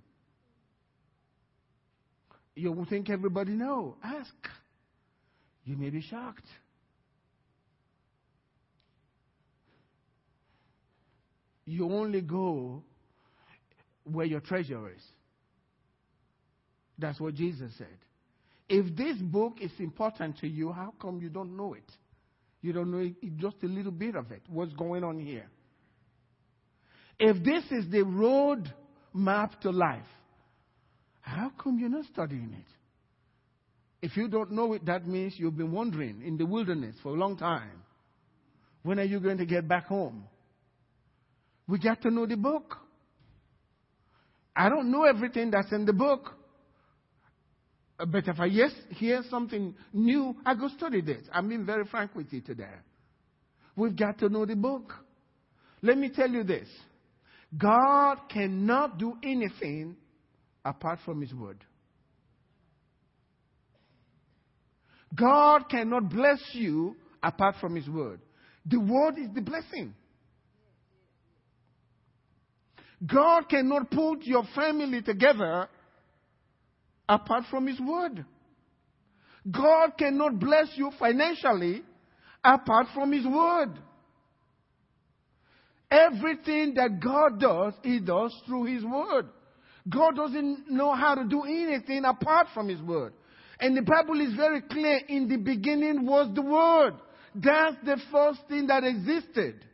You 2.55 2.87
think 2.89 3.11
everybody 3.11 3.53
know. 3.53 3.99
Ask. 4.03 4.33
You 5.67 5.77
may 5.77 5.91
be 5.91 6.01
shocked. 6.01 6.47
You 11.67 11.93
only 11.93 12.23
go 12.23 12.83
where 14.05 14.25
your 14.25 14.41
treasure 14.41 14.89
is. 14.89 15.03
That's 17.03 17.21
what 17.21 17.35
Jesus 17.35 17.73
said. 17.77 17.99
If 18.69 18.97
this 18.97 19.19
book 19.19 19.59
is 19.61 19.73
important 19.79 20.39
to 20.39 20.49
you, 20.49 20.73
how 20.73 20.95
come 20.99 21.21
you 21.21 21.29
don't 21.29 21.57
know 21.57 21.75
it? 21.75 21.91
You 22.63 22.73
don't 22.73 22.91
know 22.91 23.01
it, 23.01 23.37
just 23.37 23.57
a 23.63 23.67
little 23.67 23.93
bit 23.93 24.15
of 24.15 24.33
it. 24.33 24.43
What's 24.49 24.73
going 24.73 25.05
on 25.05 25.19
here? 25.19 25.47
If 27.19 27.45
this 27.45 27.65
is 27.71 27.91
the 27.91 28.03
road 28.03 28.73
map 29.13 29.61
to 29.63 29.71
life, 29.71 30.07
How 31.23 31.53
come 31.57 31.79
you're 31.79 31.89
not 31.89 32.05
studying 32.07 32.53
it? 32.53 34.07
If 34.07 34.17
you 34.17 34.29
don't 34.29 34.51
know 34.51 34.75
it, 34.75 34.85
that 34.87 35.07
means 35.07 35.35
you've 35.37 35.57
been 35.57 35.73
wandering 35.73 36.23
in 36.27 36.37
the 36.37 36.45
wilderness 36.45 36.97
for 37.03 37.11
a 37.11 37.19
long 37.19 37.37
time. 37.37 37.83
When 38.83 38.99
are 38.99 39.05
you 39.05 39.21
going 39.21 39.39
to 39.39 39.47
get 39.47 39.69
back 39.69 39.87
home? 39.87 40.25
We 41.69 41.79
got 41.79 42.03
to 42.03 42.11
know 42.11 42.27
the 42.27 42.37
book. 42.37 42.77
I 44.55 44.69
don't 44.69 44.91
know 44.91 45.05
everything 45.05 45.53
that's 45.53 45.73
in 45.73 45.87
the 45.87 45.93
book. 45.93 46.35
Uh, 48.03 48.07
but 48.07 48.27
if 48.27 48.41
I 48.41 48.47
yes, 48.47 48.73
hear 48.91 49.23
something 49.31 49.75
new, 49.93 50.35
I 50.45 50.55
go 50.55 50.69
study 50.69 51.01
this. 51.01 51.23
I'm 51.33 51.49
being 51.49 51.65
very 51.65 51.85
frank 51.85 52.15
with 52.17 52.33
you 52.33 52.41
today. 52.41 52.75
We've 53.77 53.97
got 53.97 54.19
to 54.19 54.29
know 54.29 54.45
the 54.45 54.57
book. 54.57 54.93
Let 55.83 55.97
me 55.97 56.11
tell 56.11 56.29
you 56.29 56.43
this 56.43 56.69
God 57.57 58.19
cannot 58.29 58.99
do 58.99 59.15
anything 59.23 59.97
apart 60.65 60.99
from 61.05 61.21
His 61.21 61.33
Word. 61.33 61.65
God 65.15 65.69
cannot 65.71 66.09
bless 66.11 66.41
you 66.53 66.97
apart 67.23 67.57
from 67.61 67.77
His 67.77 67.89
Word. 67.89 68.21
The 68.67 68.81
Word 68.81 69.19
is 69.19 69.29
the 69.35 69.43
blessing. 69.43 69.95
God 73.05 73.49
cannot 73.49 73.91
put 73.91 74.23
your 74.23 74.45
family 74.55 75.03
together 75.03 75.69
apart 77.13 77.45
from 77.51 77.67
His 77.67 77.81
Word. 77.81 78.25
God 79.51 79.91
cannot 79.99 80.39
bless 80.39 80.69
you 80.77 80.91
financially 80.99 81.83
apart 82.45 82.87
from 82.95 83.13
His 83.13 83.27
Word. 83.27 83.79
Everything 85.91 86.75
that 86.75 87.01
God 87.01 87.39
does, 87.39 87.75
He 87.83 88.01
does 88.01 88.35
through 88.47 88.65
His 88.65 88.85
Word. 88.85 89.29
God 89.89 90.17
doesn't 90.17 90.71
know 90.71 90.95
how 90.95 91.15
to 91.15 91.25
do 91.25 91.43
anything 91.43 92.05
apart 92.05 92.47
from 92.55 92.69
His 92.69 92.81
Word. 92.81 93.13
And 93.61 93.77
the 93.77 93.83
Bible 93.83 94.21
is 94.21 94.35
very 94.35 94.63
clear. 94.63 95.01
In 95.09 95.29
the 95.29 95.37
beginning 95.37 96.07
was 96.07 96.31
the 96.35 96.43
Word. 96.43 96.95
That's 97.35 97.77
the 97.85 98.01
first 98.11 98.41
thing 98.49 98.69
that 98.69 98.85
existed. 98.85 99.65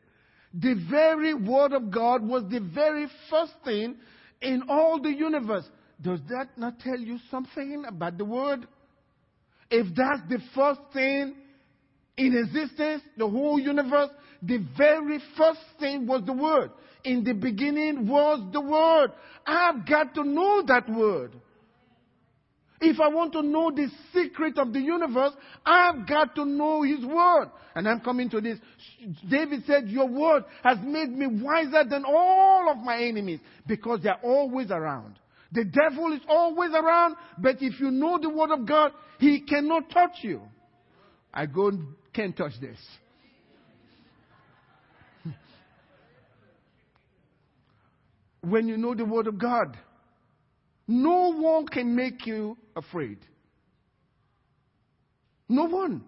The 0.54 0.74
very 0.90 1.34
Word 1.34 1.72
of 1.72 1.90
God 1.90 2.26
was 2.26 2.44
the 2.50 2.60
very 2.74 3.06
first 3.30 3.52
thing 3.64 3.96
in 4.40 4.62
all 4.68 5.00
the 5.00 5.12
universe. 5.12 5.68
Does 6.00 6.20
that 6.28 6.56
not 6.56 6.78
tell 6.80 6.98
you 6.98 7.18
something 7.30 7.84
about 7.86 8.18
the 8.18 8.24
Word? 8.24 8.66
If 9.70 9.94
that's 9.94 10.22
the 10.28 10.38
first 10.54 10.80
thing 10.92 11.34
in 12.16 12.36
existence, 12.36 13.02
the 13.16 13.28
whole 13.28 13.58
universe, 13.58 14.10
the 14.42 14.58
very 14.76 15.18
first 15.36 15.60
thing 15.80 16.06
was 16.06 16.22
the 16.24 16.32
Word. 16.32 16.70
In 17.04 17.24
the 17.24 17.32
beginning 17.32 18.08
was 18.08 18.40
the 18.52 18.60
Word. 18.60 19.12
I've 19.46 19.86
got 19.86 20.14
to 20.14 20.24
know 20.24 20.62
that 20.66 20.88
Word. 20.88 21.32
If 22.80 23.00
I 23.00 23.08
want 23.08 23.32
to 23.32 23.42
know 23.42 23.72
the 23.72 23.88
secret 24.14 24.56
of 24.56 24.72
the 24.72 24.80
universe, 24.80 25.32
I've 25.66 26.06
got 26.06 26.36
to 26.36 26.44
know 26.44 26.82
His 26.82 27.04
Word. 27.04 27.50
And 27.74 27.88
I'm 27.88 28.00
coming 28.00 28.30
to 28.30 28.40
this. 28.40 28.58
David 29.28 29.64
said, 29.66 29.88
Your 29.88 30.06
Word 30.06 30.44
has 30.62 30.78
made 30.82 31.10
me 31.10 31.26
wiser 31.26 31.84
than 31.88 32.04
all 32.04 32.70
of 32.70 32.78
my 32.78 33.02
enemies 33.02 33.40
because 33.66 34.00
they're 34.02 34.20
always 34.22 34.70
around. 34.70 35.18
The 35.52 35.64
devil 35.64 36.12
is 36.12 36.20
always 36.28 36.72
around, 36.72 37.16
but 37.38 37.56
if 37.62 37.80
you 37.80 37.90
know 37.90 38.18
the 38.20 38.28
Word 38.28 38.50
of 38.50 38.66
God, 38.66 38.92
he 39.18 39.40
cannot 39.40 39.88
touch 39.90 40.18
you. 40.22 40.42
I 41.32 41.46
go, 41.46 41.72
can't 42.12 42.36
touch 42.36 42.52
this. 42.60 42.78
when 48.42 48.68
you 48.68 48.76
know 48.76 48.94
the 48.94 49.06
Word 49.06 49.26
of 49.26 49.38
God, 49.38 49.78
no 50.86 51.32
one 51.32 51.66
can 51.66 51.96
make 51.96 52.26
you 52.26 52.58
afraid. 52.76 53.18
No 55.48 55.64
one. 55.64 56.04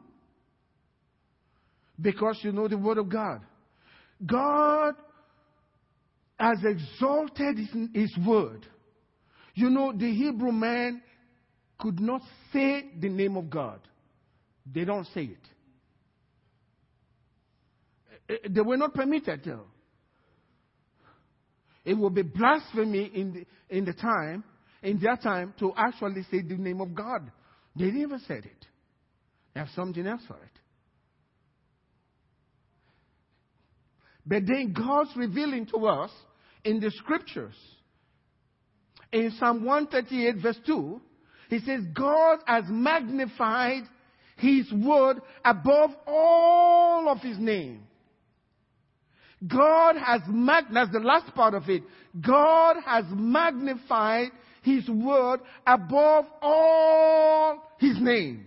Because 2.00 2.38
you 2.42 2.52
know 2.52 2.68
the 2.68 2.78
Word 2.78 2.98
of 2.98 3.08
God. 3.08 3.40
God 4.24 4.94
has 6.38 6.58
exalted 6.62 7.58
his, 7.58 7.68
his 7.94 8.18
Word. 8.26 8.66
You 9.54 9.70
know, 9.70 9.92
the 9.92 10.10
Hebrew 10.12 10.52
man 10.52 11.02
could 11.78 12.00
not 12.00 12.22
say 12.52 12.84
the 12.98 13.08
name 13.08 13.36
of 13.36 13.50
God. 13.50 13.80
They 14.72 14.84
don't 14.84 15.06
say 15.14 15.22
it. 15.22 15.38
Eh, 18.28 18.34
eh, 18.44 18.48
they 18.50 18.60
were 18.60 18.76
not 18.76 18.94
permitted 18.94 19.42
to. 19.44 19.60
It 21.84 21.94
would 21.94 22.14
be 22.14 22.22
blasphemy 22.22 23.10
in 23.14 23.32
the, 23.32 23.76
in 23.76 23.84
the 23.84 23.94
time, 23.94 24.44
in 24.82 25.00
their 25.00 25.16
time, 25.16 25.54
to 25.58 25.72
actually 25.76 26.22
say 26.30 26.42
the 26.42 26.56
name 26.56 26.80
of 26.80 26.94
God. 26.94 27.30
They 27.74 27.90
never 27.90 28.18
said 28.26 28.44
it. 28.44 28.66
They 29.54 29.60
have 29.60 29.70
something 29.74 30.06
else 30.06 30.22
for 30.28 30.36
it. 30.36 30.60
But 34.26 34.46
then 34.46 34.72
God's 34.72 35.10
revealing 35.16 35.66
to 35.66 35.86
us 35.86 36.10
in 36.64 36.78
the 36.80 36.90
scriptures. 36.90 37.54
In 39.12 39.32
Psalm 39.38 39.64
138, 39.64 40.42
verse 40.42 40.58
2, 40.66 41.00
he 41.48 41.58
says, 41.60 41.82
God 41.92 42.38
has 42.46 42.64
magnified 42.68 43.82
his 44.36 44.70
word 44.72 45.20
above 45.44 45.90
all 46.06 47.08
of 47.08 47.18
his 47.18 47.38
name. 47.38 47.82
God 49.46 49.96
has 49.96 50.20
mag- 50.28 50.66
that's 50.72 50.92
the 50.92 51.00
last 51.00 51.34
part 51.34 51.54
of 51.54 51.68
it. 51.68 51.82
God 52.20 52.76
has 52.84 53.04
magnified 53.10 54.28
his 54.62 54.88
word 54.88 55.40
above 55.66 56.26
all 56.42 57.62
his 57.78 57.98
name. 58.00 58.46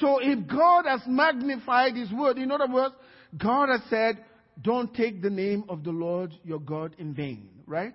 So 0.00 0.18
if 0.20 0.46
God 0.46 0.84
has 0.86 1.00
magnified 1.06 1.96
his 1.96 2.12
word, 2.12 2.36
in 2.36 2.50
other 2.50 2.70
words, 2.70 2.94
God 3.36 3.68
has 3.70 3.80
said, 3.88 4.22
don't 4.62 4.94
take 4.94 5.22
the 5.22 5.30
name 5.30 5.64
of 5.68 5.84
the 5.84 5.90
Lord 5.90 6.32
your 6.44 6.60
God 6.60 6.94
in 6.98 7.14
vain, 7.14 7.48
right? 7.66 7.94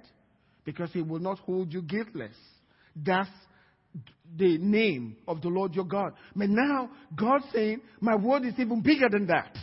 Because 0.63 0.91
he 0.93 1.01
will 1.01 1.19
not 1.19 1.39
hold 1.39 1.73
you 1.73 1.81
guiltless. 1.81 2.35
That's 2.95 3.29
the 4.37 4.57
name 4.57 5.17
of 5.27 5.41
the 5.41 5.49
Lord 5.49 5.73
your 5.73 5.85
God. 5.85 6.13
But 6.35 6.49
now, 6.49 6.89
God's 7.15 7.45
saying, 7.53 7.81
My 7.99 8.15
word 8.15 8.45
is 8.45 8.53
even 8.57 8.81
bigger 8.81 9.09
than 9.09 9.27
that. 9.27 9.57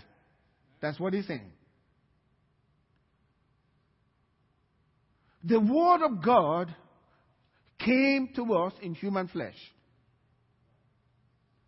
That's 0.81 0.99
what 0.99 1.15
he's 1.15 1.27
saying. 1.27 1.53
The 5.45 5.61
word 5.61 6.05
of 6.05 6.23
God 6.23 6.75
came 7.79 8.29
to 8.35 8.55
us 8.55 8.73
in 8.83 8.95
human 8.95 9.29
flesh, 9.29 9.57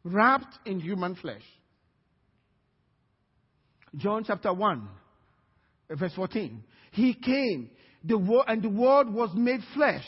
wrapped 0.05 0.59
in 0.67 0.81
human 0.81 1.15
flesh. 1.15 1.43
John 3.97 4.25
chapter 4.25 4.53
1, 4.53 4.89
verse 5.91 6.13
14. 6.15 6.63
He 6.93 7.15
came, 7.15 7.71
the 8.05 8.19
word, 8.19 8.45
and 8.49 8.63
the 8.63 8.69
word 8.69 9.13
was 9.13 9.31
made 9.35 9.61
flesh, 9.75 10.05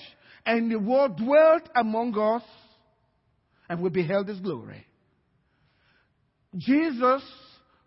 and 0.47 0.71
the 0.71 0.79
word 0.79 1.17
dwelt 1.17 1.69
among 1.77 2.19
us 2.19 2.43
and 3.69 3.81
we 3.81 3.89
beheld 3.89 4.29
his 4.29 4.41
glory. 4.41 4.87
Jesus 6.57 7.23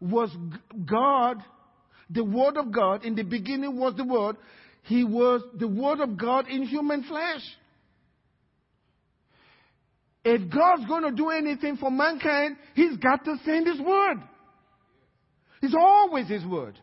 was 0.01 0.35
God, 0.85 1.37
the 2.09 2.23
Word 2.23 2.57
of 2.57 2.71
God. 2.71 3.05
In 3.05 3.15
the 3.15 3.23
beginning 3.23 3.77
was 3.77 3.93
the 3.95 4.03
Word. 4.03 4.37
He 4.83 5.03
was 5.03 5.41
the 5.57 5.67
Word 5.67 5.99
of 5.99 6.17
God 6.17 6.47
in 6.47 6.63
human 6.63 7.03
flesh. 7.03 7.41
If 10.23 10.49
God's 10.51 10.85
going 10.87 11.03
to 11.03 11.11
do 11.11 11.29
anything 11.29 11.77
for 11.77 11.91
mankind, 11.91 12.57
He's 12.73 12.97
got 12.97 13.23
to 13.25 13.35
send 13.45 13.67
His 13.67 13.79
Word. 13.79 14.17
It's 15.61 15.75
always 15.79 16.27
His 16.27 16.43
Word. 16.45 16.79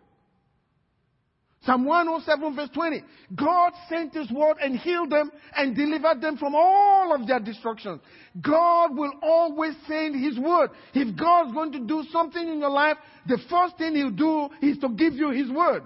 Psalm 1.65 1.85
107 1.85 2.57
verse 2.57 2.71
20. 2.75 3.03
God 3.37 3.73
sent 3.89 4.15
His 4.15 4.31
word 4.33 4.57
and 4.61 4.77
healed 4.79 5.11
them 5.11 5.31
and 5.57 5.77
delivered 5.77 6.21
them 6.21 6.37
from 6.37 6.55
all 6.57 7.15
of 7.15 7.27
their 7.29 7.39
destructions. 7.39 8.01
God 8.41 8.97
will 8.97 9.13
always 9.23 9.75
send 9.87 10.23
His 10.23 10.39
word. 10.39 10.71
If 10.93 11.17
God's 11.17 11.53
going 11.53 11.73
to 11.73 11.81
do 11.81 12.05
something 12.11 12.43
in 12.43 12.59
your 12.59 12.71
life, 12.71 12.97
the 13.29 13.39
first 13.49 13.79
thing 13.79 13.95
He'll 13.95 14.11
do 14.11 14.49
is 14.61 14.79
to 14.79 14.89
give 14.89 15.15
you 15.15 15.31
His 15.31 15.51
word. 15.51 15.85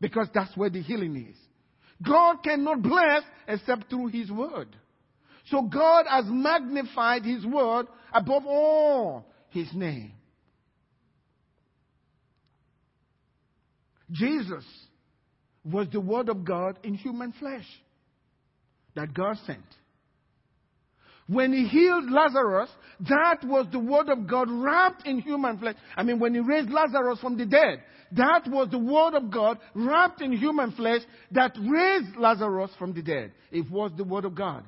Because 0.00 0.28
that's 0.34 0.54
where 0.56 0.70
the 0.70 0.82
healing 0.82 1.16
is. 1.30 1.36
God 2.06 2.42
cannot 2.44 2.82
bless 2.82 3.22
except 3.48 3.88
through 3.88 4.08
His 4.08 4.30
word. 4.30 4.68
So 5.46 5.62
God 5.62 6.04
has 6.08 6.26
magnified 6.28 7.24
His 7.24 7.44
word 7.46 7.86
above 8.12 8.44
all 8.46 9.26
His 9.48 9.68
name. 9.72 10.12
Jesus 14.10 14.64
was 15.64 15.86
the 15.92 16.00
Word 16.00 16.28
of 16.28 16.44
God 16.44 16.78
in 16.82 16.94
human 16.94 17.32
flesh 17.32 17.66
that 18.94 19.12
God 19.12 19.36
sent. 19.46 19.60
When 21.26 21.52
he 21.52 21.66
healed 21.66 22.10
Lazarus, 22.10 22.70
that 23.00 23.38
was 23.44 23.66
the 23.70 23.78
Word 23.78 24.08
of 24.08 24.26
God 24.26 24.48
wrapped 24.50 25.06
in 25.06 25.18
human 25.20 25.58
flesh. 25.58 25.76
I 25.94 26.02
mean, 26.02 26.18
when 26.18 26.34
he 26.34 26.40
raised 26.40 26.70
Lazarus 26.70 27.18
from 27.20 27.36
the 27.36 27.44
dead, 27.44 27.82
That 28.12 28.48
was 28.48 28.68
the 28.70 28.78
Word 28.78 29.14
of 29.14 29.30
God 29.30 29.58
wrapped 29.74 30.22
in 30.22 30.32
human 30.32 30.72
flesh 30.72 31.02
that 31.32 31.56
raised 31.58 32.16
Lazarus 32.16 32.70
from 32.78 32.94
the 32.94 33.02
dead. 33.02 33.32
It 33.50 33.70
was 33.70 33.92
the 33.96 34.04
Word 34.04 34.24
of 34.24 34.34
God. 34.34 34.64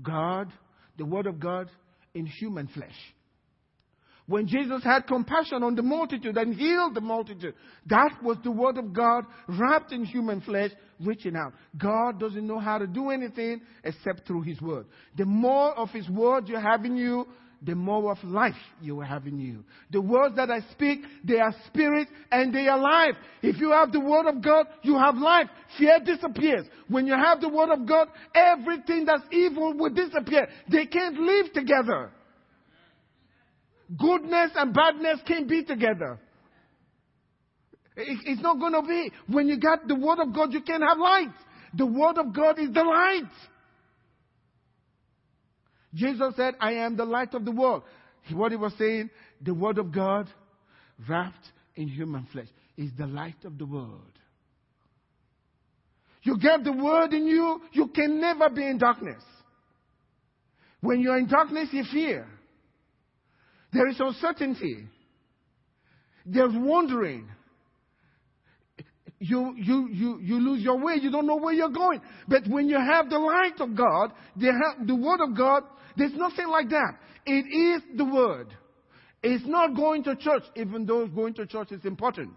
God, 0.00 0.52
the 0.96 1.04
Word 1.04 1.26
of 1.26 1.40
God 1.40 1.68
in 2.14 2.26
human 2.26 2.68
flesh. 2.68 2.94
When 4.26 4.46
Jesus 4.46 4.82
had 4.82 5.06
compassion 5.06 5.62
on 5.62 5.74
the 5.74 5.82
multitude 5.82 6.38
and 6.38 6.54
healed 6.54 6.94
the 6.94 7.02
multitude, 7.02 7.54
that 7.86 8.10
was 8.22 8.38
the 8.42 8.50
Word 8.50 8.78
of 8.78 8.94
God 8.94 9.24
wrapped 9.46 9.92
in 9.92 10.04
human 10.04 10.40
flesh, 10.40 10.70
reaching 10.98 11.36
out. 11.36 11.52
God 11.76 12.18
doesn't 12.18 12.46
know 12.46 12.58
how 12.58 12.78
to 12.78 12.86
do 12.86 13.10
anything 13.10 13.60
except 13.82 14.26
through 14.26 14.42
His 14.42 14.60
Word. 14.62 14.86
The 15.18 15.26
more 15.26 15.78
of 15.78 15.90
His 15.90 16.08
Word 16.08 16.48
you 16.48 16.56
have 16.56 16.86
in 16.86 16.96
you, 16.96 17.26
the 17.60 17.74
more 17.74 18.12
of 18.12 18.22
life 18.24 18.54
you 18.80 18.96
will 18.96 19.04
have 19.04 19.26
in 19.26 19.38
you. 19.38 19.64
The 19.90 20.00
words 20.00 20.36
that 20.36 20.50
I 20.50 20.60
speak, 20.72 21.00
they 21.22 21.38
are 21.38 21.54
spirit 21.66 22.08
and 22.30 22.54
they 22.54 22.66
are 22.68 22.78
life. 22.78 23.16
If 23.42 23.58
you 23.58 23.70
have 23.70 23.90
the 23.90 24.00
word 24.00 24.26
of 24.26 24.42
God, 24.42 24.66
you 24.82 24.98
have 24.98 25.16
life. 25.16 25.48
Fear 25.78 26.00
disappears. 26.04 26.66
When 26.88 27.06
you 27.06 27.14
have 27.14 27.40
the 27.40 27.48
word 27.48 27.70
of 27.70 27.86
God, 27.86 28.08
everything 28.34 29.06
that's 29.06 29.22
evil 29.32 29.74
will 29.74 29.90
disappear. 29.90 30.48
They 30.70 30.86
can't 30.86 31.18
live 31.18 31.52
together. 31.54 32.10
Goodness 33.98 34.50
and 34.56 34.74
badness 34.74 35.20
can't 35.26 35.48
be 35.48 35.64
together. 35.64 36.18
It's 37.96 38.42
not 38.42 38.58
going 38.58 38.72
to 38.72 38.82
be. 38.82 39.12
When 39.28 39.46
you 39.46 39.58
got 39.58 39.86
the 39.86 39.94
word 39.94 40.18
of 40.18 40.34
God, 40.34 40.52
you 40.52 40.62
can 40.62 40.82
have 40.82 40.98
light. 40.98 41.32
The 41.74 41.86
word 41.86 42.18
of 42.18 42.34
God 42.34 42.58
is 42.58 42.72
the 42.72 42.82
light. 42.82 43.30
Jesus 45.94 46.34
said, 46.36 46.54
I 46.60 46.72
am 46.72 46.96
the 46.96 47.04
light 47.04 47.34
of 47.34 47.44
the 47.44 47.52
world. 47.52 47.82
What 48.32 48.50
he 48.50 48.56
was 48.56 48.72
saying, 48.78 49.10
the 49.40 49.54
word 49.54 49.78
of 49.78 49.92
God 49.92 50.28
wrapped 51.08 51.52
in 51.76 51.88
human 51.88 52.26
flesh 52.32 52.48
is 52.76 52.90
the 52.98 53.06
light 53.06 53.44
of 53.44 53.58
the 53.58 53.66
world. 53.66 54.00
You 56.22 56.38
get 56.38 56.64
the 56.64 56.72
word 56.72 57.12
in 57.12 57.26
you, 57.26 57.60
you 57.72 57.88
can 57.88 58.20
never 58.20 58.48
be 58.48 58.66
in 58.66 58.78
darkness. 58.78 59.22
When 60.80 61.00
you're 61.00 61.18
in 61.18 61.28
darkness, 61.28 61.68
you 61.70 61.84
fear. 61.92 62.26
There 63.74 63.88
is 63.88 63.96
uncertainty. 63.98 64.86
There's 66.24 66.52
wandering. 66.54 67.28
You, 69.18 69.54
you, 69.56 69.88
you, 69.90 70.20
you 70.20 70.38
lose 70.38 70.62
your 70.62 70.78
way. 70.78 70.94
You 71.02 71.10
don't 71.10 71.26
know 71.26 71.36
where 71.36 71.52
you're 71.52 71.70
going. 71.70 72.00
But 72.28 72.46
when 72.46 72.68
you 72.68 72.78
have 72.78 73.10
the 73.10 73.18
light 73.18 73.60
of 73.60 73.76
God, 73.76 74.12
the, 74.36 74.52
the 74.86 74.94
Word 74.94 75.20
of 75.20 75.36
God, 75.36 75.64
there's 75.96 76.14
nothing 76.14 76.48
like 76.48 76.70
that. 76.70 76.92
It 77.26 77.46
is 77.46 77.82
the 77.96 78.04
Word. 78.04 78.54
It's 79.24 79.44
not 79.44 79.74
going 79.74 80.04
to 80.04 80.14
church, 80.14 80.44
even 80.54 80.86
though 80.86 81.06
going 81.08 81.34
to 81.34 81.46
church 81.46 81.72
is 81.72 81.84
important. 81.84 82.34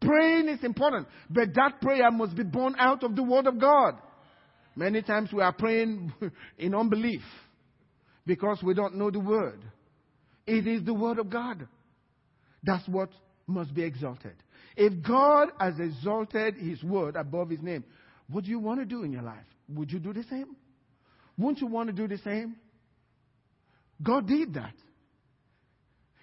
Praying 0.00 0.48
is 0.48 0.62
important, 0.62 1.08
but 1.28 1.54
that 1.54 1.80
prayer 1.82 2.10
must 2.10 2.36
be 2.36 2.44
born 2.44 2.76
out 2.78 3.02
of 3.02 3.16
the 3.16 3.22
Word 3.22 3.46
of 3.46 3.60
God. 3.60 3.94
Many 4.76 5.02
times 5.02 5.30
we 5.32 5.42
are 5.42 5.52
praying 5.52 6.12
in 6.58 6.74
unbelief 6.74 7.22
because 8.26 8.62
we 8.62 8.74
don't 8.74 8.96
know 8.96 9.10
the 9.10 9.20
Word. 9.20 9.60
It 10.46 10.66
is 10.66 10.84
the 10.84 10.94
Word 10.94 11.18
of 11.18 11.30
God. 11.30 11.66
That's 12.62 12.86
what 12.88 13.10
must 13.46 13.74
be 13.74 13.82
exalted. 13.82 14.34
If 14.76 15.02
God 15.06 15.48
has 15.58 15.78
exalted 15.78 16.56
His 16.56 16.82
Word 16.82 17.16
above 17.16 17.50
His 17.50 17.62
name, 17.62 17.84
what 18.30 18.44
do 18.44 18.50
you 18.50 18.58
want 18.58 18.80
to 18.80 18.86
do 18.86 19.02
in 19.02 19.12
your 19.12 19.22
life? 19.22 19.44
Would 19.68 19.90
you 19.90 19.98
do 19.98 20.12
the 20.12 20.24
same? 20.24 20.56
Wouldn't 21.38 21.60
you 21.60 21.66
want 21.66 21.88
to 21.88 21.92
do 21.92 22.06
the 22.06 22.18
same? 22.18 22.56
God 24.02 24.26
did 24.26 24.54
that. 24.54 24.74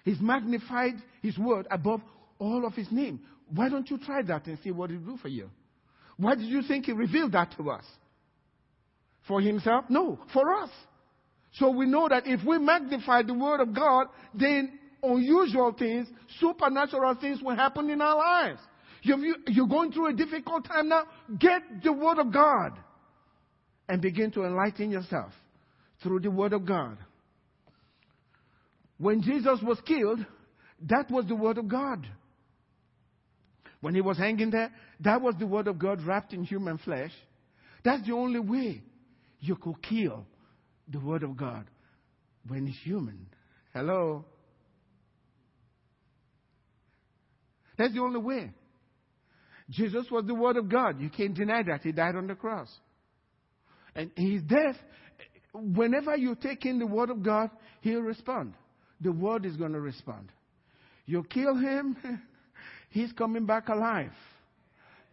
He's 0.04 0.20
magnified 0.20 0.94
His 1.22 1.36
word 1.38 1.66
above 1.70 2.00
all 2.38 2.66
of 2.66 2.74
His 2.74 2.90
name. 2.90 3.20
Why 3.50 3.68
don't 3.68 3.88
you 3.90 3.98
try 3.98 4.22
that 4.22 4.46
and 4.46 4.58
see 4.62 4.70
what 4.70 4.90
it 4.90 5.04
do 5.04 5.16
for 5.16 5.28
you? 5.28 5.50
Why 6.16 6.34
did 6.34 6.46
you 6.46 6.62
think 6.62 6.86
He 6.86 6.92
revealed 6.92 7.32
that 7.32 7.54
to 7.56 7.70
us? 7.70 7.84
For 9.26 9.40
Himself? 9.40 9.84
No, 9.88 10.18
for 10.32 10.54
us. 10.54 10.70
So 11.58 11.70
we 11.70 11.86
know 11.86 12.08
that 12.08 12.26
if 12.26 12.44
we 12.44 12.58
magnify 12.58 13.22
the 13.22 13.34
Word 13.34 13.60
of 13.60 13.74
God, 13.74 14.06
then 14.34 14.78
unusual 15.02 15.74
things, 15.76 16.06
supernatural 16.38 17.16
things 17.20 17.42
will 17.42 17.56
happen 17.56 17.90
in 17.90 18.00
our 18.00 18.16
lives. 18.16 18.60
You're 19.02 19.66
going 19.66 19.92
through 19.92 20.08
a 20.08 20.12
difficult 20.12 20.66
time 20.66 20.88
now. 20.88 21.04
Get 21.38 21.62
the 21.82 21.92
Word 21.92 22.18
of 22.18 22.32
God 22.32 22.78
and 23.88 24.02
begin 24.02 24.30
to 24.32 24.44
enlighten 24.44 24.90
yourself 24.90 25.32
through 26.02 26.20
the 26.20 26.30
Word 26.30 26.52
of 26.52 26.64
God. 26.66 26.98
When 28.98 29.22
Jesus 29.22 29.60
was 29.62 29.80
killed, 29.86 30.24
that 30.88 31.10
was 31.10 31.26
the 31.26 31.36
Word 31.36 31.58
of 31.58 31.68
God. 31.68 32.06
When 33.80 33.94
he 33.94 34.00
was 34.00 34.18
hanging 34.18 34.50
there, 34.50 34.72
that 35.00 35.20
was 35.20 35.34
the 35.38 35.46
Word 35.46 35.68
of 35.68 35.78
God 35.78 36.02
wrapped 36.02 36.32
in 36.32 36.42
human 36.44 36.78
flesh. 36.78 37.12
That's 37.84 38.04
the 38.06 38.12
only 38.12 38.40
way 38.40 38.82
you 39.40 39.54
could 39.56 39.80
kill 39.82 40.26
the 40.90 41.00
Word 41.00 41.22
of 41.22 41.36
God 41.36 41.66
when 42.46 42.66
it's 42.66 42.78
human. 42.82 43.26
Hello? 43.74 44.24
That's 47.76 47.94
the 47.94 48.00
only 48.00 48.20
way. 48.20 48.50
Jesus 49.70 50.06
was 50.10 50.24
the 50.26 50.34
Word 50.34 50.56
of 50.56 50.68
God. 50.68 51.00
You 51.00 51.10
can't 51.10 51.34
deny 51.34 51.62
that. 51.64 51.82
He 51.82 51.92
died 51.92 52.16
on 52.16 52.26
the 52.26 52.34
cross. 52.34 52.68
And 53.94 54.10
his 54.16 54.42
death, 54.42 54.76
whenever 55.52 56.16
you 56.16 56.36
take 56.36 56.64
in 56.64 56.78
the 56.78 56.86
word 56.86 57.10
of 57.10 57.22
God, 57.22 57.50
he'll 57.80 58.00
respond. 58.00 58.54
The 59.00 59.10
word 59.10 59.44
is 59.44 59.56
going 59.56 59.72
to 59.72 59.80
respond. 59.80 60.30
You 61.04 61.24
kill 61.24 61.56
him, 61.56 61.96
he's 62.90 63.12
coming 63.12 63.44
back 63.44 63.68
alive 63.68 64.12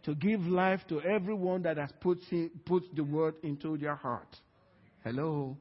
to 0.04 0.14
give 0.14 0.40
life 0.42 0.80
to 0.88 1.00
everyone 1.02 1.62
that 1.62 1.78
has 1.78 1.90
put, 2.00 2.18
put 2.64 2.84
the 2.94 3.02
word 3.02 3.34
into 3.42 3.76
their 3.76 3.96
heart. 3.96 4.36
Hello? 5.02 5.56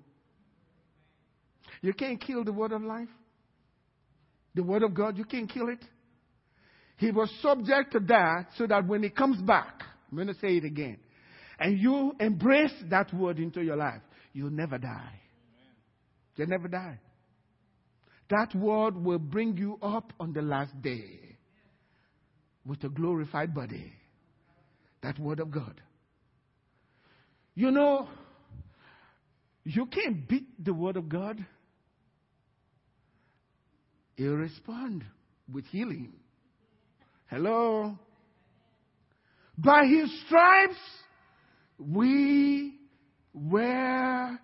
You 1.81 1.93
can't 1.93 2.19
kill 2.19 2.43
the 2.43 2.53
word 2.53 2.71
of 2.71 2.81
life. 2.81 3.09
The 4.53 4.63
word 4.63 4.83
of 4.83 4.93
God, 4.93 5.17
you 5.17 5.25
can't 5.25 5.49
kill 5.49 5.69
it. 5.69 5.83
He 6.97 7.11
was 7.11 7.29
subject 7.41 7.91
to 7.91 7.99
that 8.07 8.47
so 8.57 8.67
that 8.67 8.87
when 8.87 9.03
he 9.03 9.09
comes 9.09 9.41
back, 9.41 9.83
I'm 10.09 10.15
going 10.15 10.27
to 10.27 10.39
say 10.39 10.57
it 10.57 10.63
again 10.63 10.97
and 11.59 11.79
you 11.79 12.13
embrace 12.19 12.73
that 12.89 13.13
word 13.13 13.39
into 13.39 13.61
your 13.61 13.77
life, 13.77 14.01
you'll 14.33 14.49
never 14.49 14.77
die. 14.77 15.21
You'll 16.35 16.49
never 16.49 16.67
die. 16.67 16.99
That 18.29 18.53
word 18.55 18.97
will 18.97 19.19
bring 19.19 19.57
you 19.57 19.77
up 19.81 20.11
on 20.19 20.33
the 20.33 20.41
last 20.41 20.81
day 20.81 21.19
with 22.65 22.83
a 22.83 22.89
glorified 22.89 23.53
body. 23.53 23.93
That 25.01 25.19
word 25.19 25.39
of 25.39 25.51
God. 25.51 25.79
You 27.53 27.71
know, 27.71 28.09
you 29.63 29.85
can't 29.85 30.27
beat 30.27 30.63
the 30.63 30.73
word 30.73 30.97
of 30.97 31.07
God. 31.07 31.45
He'll 34.15 34.35
respond 34.35 35.03
with 35.51 35.65
healing. 35.65 36.13
Hello? 37.27 37.97
By 39.57 39.85
his 39.85 40.09
stripes, 40.25 40.79
we 41.77 42.75
were 43.33 44.39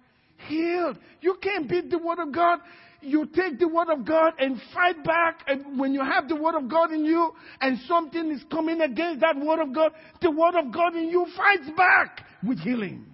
healed. 0.47 0.97
You 1.21 1.37
can't 1.41 1.69
beat 1.69 1.89
the 1.89 1.97
Word 1.97 2.19
of 2.19 2.33
God. 2.33 2.59
You 3.01 3.25
take 3.27 3.59
the 3.59 3.67
Word 3.67 3.89
of 3.89 4.05
God 4.05 4.33
and 4.39 4.61
fight 4.73 5.03
back. 5.03 5.41
And 5.47 5.79
when 5.79 5.93
you 5.93 6.01
have 6.01 6.27
the 6.27 6.35
Word 6.35 6.55
of 6.55 6.69
God 6.69 6.91
in 6.91 7.05
you 7.05 7.31
and 7.59 7.79
something 7.87 8.31
is 8.31 8.43
coming 8.51 8.81
against 8.81 9.21
that 9.21 9.37
Word 9.37 9.61
of 9.61 9.73
God, 9.73 9.91
the 10.21 10.31
Word 10.31 10.55
of 10.55 10.73
God 10.73 10.95
in 10.95 11.09
you 11.09 11.25
fights 11.35 11.69
back 11.77 12.25
with 12.43 12.59
healing. 12.59 13.05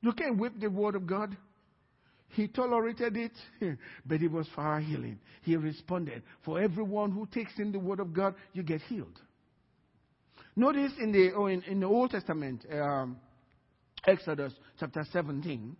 You 0.00 0.12
can't 0.12 0.38
whip 0.38 0.54
the 0.58 0.70
Word 0.70 0.94
of 0.94 1.06
God. 1.06 1.36
He 2.30 2.46
tolerated 2.48 3.16
it, 3.16 3.32
but 4.06 4.22
it 4.22 4.30
was 4.30 4.46
for 4.54 4.62
our 4.62 4.80
healing. 4.80 5.18
He 5.42 5.56
responded. 5.56 6.22
For 6.44 6.60
everyone 6.60 7.10
who 7.10 7.26
takes 7.26 7.58
in 7.58 7.72
the 7.72 7.78
Word 7.78 8.00
of 8.00 8.12
God, 8.12 8.34
you 8.52 8.62
get 8.62 8.80
healed. 8.82 9.18
Notice 10.56 10.92
in 11.00 11.12
the, 11.12 11.32
oh, 11.34 11.46
in, 11.46 11.62
in 11.62 11.80
the 11.80 11.86
Old 11.86 12.10
Testament, 12.10 12.64
um, 12.72 13.16
Exodus 14.06 14.52
chapter 14.78 15.04
17, 15.12 15.76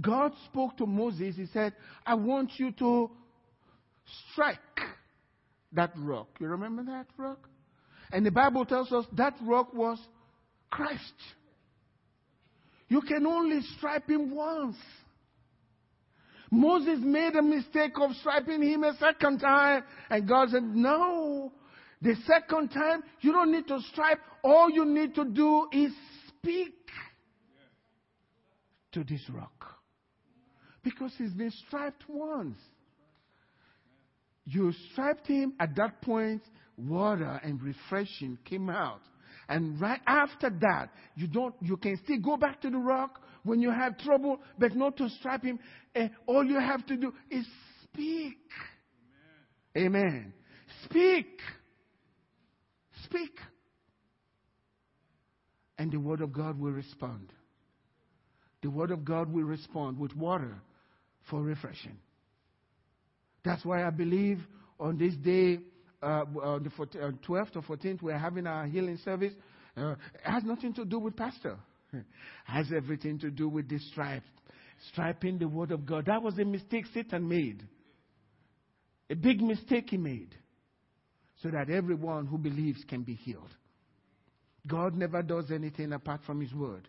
God 0.00 0.32
spoke 0.46 0.76
to 0.78 0.86
Moses. 0.86 1.36
He 1.36 1.46
said, 1.46 1.74
I 2.04 2.14
want 2.14 2.52
you 2.56 2.72
to 2.72 3.10
strike 4.32 4.58
that 5.72 5.92
rock. 5.96 6.28
You 6.40 6.48
remember 6.48 6.84
that 6.84 7.06
rock? 7.16 7.48
And 8.12 8.24
the 8.24 8.30
Bible 8.30 8.64
tells 8.64 8.90
us 8.92 9.04
that 9.12 9.34
rock 9.42 9.72
was 9.74 9.98
Christ. 10.70 11.00
You 12.88 13.02
can 13.02 13.26
only 13.26 13.60
strike 13.76 14.08
him 14.08 14.34
once. 14.34 14.76
Moses 16.50 16.98
made 17.02 17.34
a 17.36 17.42
mistake 17.42 17.92
of 18.00 18.12
striking 18.16 18.62
him 18.62 18.84
a 18.84 18.96
second 18.96 19.38
time, 19.38 19.82
and 20.08 20.26
God 20.26 20.50
said, 20.50 20.62
No, 20.62 21.52
the 22.00 22.14
second 22.26 22.68
time, 22.68 23.02
you 23.20 23.32
don't 23.32 23.52
need 23.52 23.66
to 23.68 23.80
strive. 23.92 24.18
All 24.42 24.70
you 24.70 24.84
need 24.84 25.14
to 25.16 25.24
do 25.24 25.68
is 25.72 25.92
speak 26.28 26.74
to 28.92 29.04
this 29.04 29.22
rock. 29.30 29.74
Because 30.82 31.12
he's 31.18 31.32
been 31.32 31.50
striped 31.66 32.04
once. 32.08 32.58
You 34.44 34.72
striped 34.92 35.26
him. 35.26 35.54
At 35.60 35.76
that 35.76 36.00
point, 36.00 36.42
water 36.78 37.40
and 37.42 37.60
refreshing 37.60 38.38
came 38.44 38.70
out. 38.70 39.00
And 39.48 39.80
right 39.80 40.00
after 40.06 40.50
that, 40.50 40.90
you 41.16 41.26
don't, 41.26 41.54
you 41.60 41.76
can 41.76 41.98
still 42.04 42.20
go 42.20 42.36
back 42.36 42.60
to 42.62 42.70
the 42.70 42.78
rock 42.78 43.20
when 43.48 43.60
you 43.60 43.70
have 43.70 43.98
trouble, 43.98 44.40
but 44.58 44.74
not 44.76 44.96
to 44.98 45.08
strap 45.18 45.42
him. 45.42 45.58
And 45.94 46.10
all 46.26 46.44
you 46.44 46.60
have 46.60 46.86
to 46.86 46.96
do 46.96 47.12
is 47.30 47.46
speak. 47.84 48.38
Amen. 49.76 50.04
Amen. 50.04 50.32
Speak. 50.84 51.40
Speak. 53.04 53.38
And 55.78 55.90
the 55.90 55.98
word 55.98 56.20
of 56.20 56.32
God 56.32 56.58
will 56.60 56.72
respond. 56.72 57.32
The 58.62 58.70
word 58.70 58.90
of 58.90 59.04
God 59.04 59.32
will 59.32 59.44
respond 59.44 59.98
with 59.98 60.14
water 60.14 60.60
for 61.30 61.40
refreshing. 61.40 61.98
That's 63.44 63.64
why 63.64 63.86
I 63.86 63.90
believe 63.90 64.40
on 64.80 64.98
this 64.98 65.14
day, 65.14 65.60
uh, 66.02 66.24
on 66.42 66.64
the 66.64 66.70
12th 66.70 67.56
uh, 67.56 67.60
or 67.60 67.76
14th, 67.76 68.02
we're 68.02 68.18
having 68.18 68.46
our 68.46 68.66
healing 68.66 68.98
service. 69.04 69.32
Uh, 69.76 69.92
it 69.92 69.98
has 70.24 70.42
nothing 70.42 70.74
to 70.74 70.84
do 70.84 70.98
with 70.98 71.16
pastor. 71.16 71.56
Has 72.44 72.66
everything 72.74 73.18
to 73.20 73.30
do 73.30 73.48
with 73.48 73.68
this 73.68 73.86
stripe, 73.90 74.22
striping 74.92 75.38
the 75.38 75.48
word 75.48 75.70
of 75.72 75.86
God. 75.86 76.06
That 76.06 76.22
was 76.22 76.38
a 76.38 76.44
mistake 76.44 76.84
Satan 76.92 77.28
made. 77.28 77.62
A 79.10 79.14
big 79.14 79.40
mistake 79.40 79.88
he 79.90 79.96
made. 79.96 80.34
So 81.42 81.50
that 81.50 81.70
everyone 81.70 82.26
who 82.26 82.36
believes 82.36 82.82
can 82.88 83.02
be 83.02 83.14
healed. 83.14 83.54
God 84.66 84.94
never 84.94 85.22
does 85.22 85.50
anything 85.52 85.92
apart 85.92 86.20
from 86.26 86.40
his 86.40 86.52
word. 86.52 86.88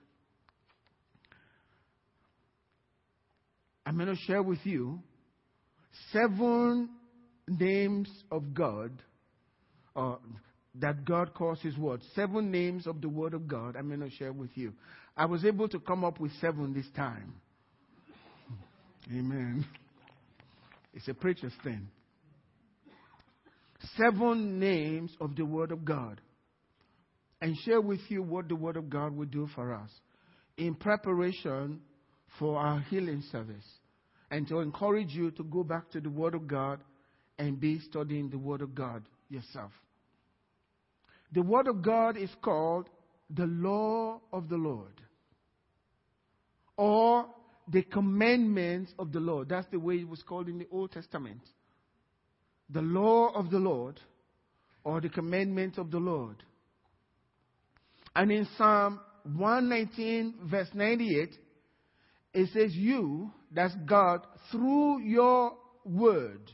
I'm 3.85 3.95
going 3.95 4.07
to 4.07 4.21
share 4.23 4.43
with 4.43 4.59
you 4.63 4.99
seven 6.11 6.89
names 7.47 8.09
of 8.31 8.53
God 8.53 8.91
that 10.79 11.05
God 11.05 11.33
calls 11.33 11.59
His 11.61 11.77
Word. 11.77 12.01
Seven 12.15 12.51
names 12.51 12.87
of 12.87 13.01
the 13.01 13.09
Word 13.09 13.33
of 13.33 13.47
God 13.47 13.75
I'm 13.75 13.87
going 13.87 13.99
to 13.99 14.15
share 14.15 14.33
with 14.33 14.51
you. 14.55 14.73
I 15.15 15.25
was 15.25 15.43
able 15.43 15.67
to 15.69 15.79
come 15.79 16.03
up 16.03 16.19
with 16.19 16.31
seven 16.39 16.73
this 16.73 16.87
time. 16.95 17.33
Amen. 19.11 19.65
It's 20.93 21.07
a 21.07 21.13
preacher's 21.13 21.53
thing. 21.63 21.87
Seven 23.97 24.59
names 24.59 25.11
of 25.19 25.35
the 25.35 25.45
Word 25.45 25.71
of 25.71 25.83
God. 25.83 26.21
And 27.41 27.55
share 27.65 27.81
with 27.81 28.01
you 28.09 28.21
what 28.21 28.49
the 28.49 28.55
Word 28.55 28.75
of 28.75 28.89
God 28.89 29.15
will 29.15 29.25
do 29.25 29.47
for 29.55 29.73
us 29.73 29.89
in 30.57 30.75
preparation 30.75 31.79
for 32.37 32.59
our 32.59 32.81
healing 32.89 33.23
service. 33.31 33.65
And 34.29 34.47
to 34.49 34.59
encourage 34.59 35.11
you 35.11 35.31
to 35.31 35.43
go 35.43 35.63
back 35.63 35.89
to 35.91 36.01
the 36.01 36.09
Word 36.09 36.35
of 36.35 36.47
God 36.47 36.81
and 37.39 37.59
be 37.59 37.79
studying 37.89 38.29
the 38.29 38.37
Word 38.37 38.61
of 38.61 38.75
God 38.75 39.03
yourself. 39.29 39.71
The 41.31 41.41
Word 41.41 41.67
of 41.67 41.81
God 41.81 42.17
is 42.17 42.29
called 42.41 42.89
the 43.29 43.45
law 43.45 44.21
of 44.33 44.49
the 44.49 44.55
Lord 44.55 45.01
or 46.75 47.27
the 47.71 47.83
commandments 47.83 48.91
of 48.97 49.11
the 49.11 49.19
Lord. 49.19 49.49
That's 49.49 49.67
the 49.71 49.79
way 49.79 49.95
it 49.95 50.07
was 50.07 50.23
called 50.23 50.47
in 50.47 50.57
the 50.57 50.67
Old 50.71 50.91
Testament. 50.91 51.41
The 52.69 52.81
law 52.81 53.31
of 53.35 53.51
the 53.51 53.59
Lord 53.59 53.99
or 54.83 55.01
the 55.01 55.09
commandments 55.09 55.77
of 55.77 55.91
the 55.91 55.99
Lord. 55.99 56.43
And 58.15 58.31
in 58.31 58.47
Psalm 58.57 58.99
119, 59.23 60.35
verse 60.45 60.69
98, 60.73 61.35
it 62.33 62.49
says, 62.53 62.73
You, 62.73 63.31
that's 63.51 63.75
God, 63.85 64.25
through 64.51 65.01
your 65.01 65.53
word 65.85 66.51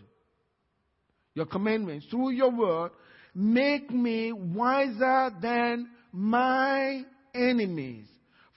your 1.35 1.45
commandments, 1.45 2.07
through 2.09 2.31
your 2.31 2.49
word, 2.49 2.91
make 3.35 3.91
me 3.91 4.31
wiser 4.31 5.29
than 5.41 5.89
my 6.11 7.03
enemies, 7.33 8.07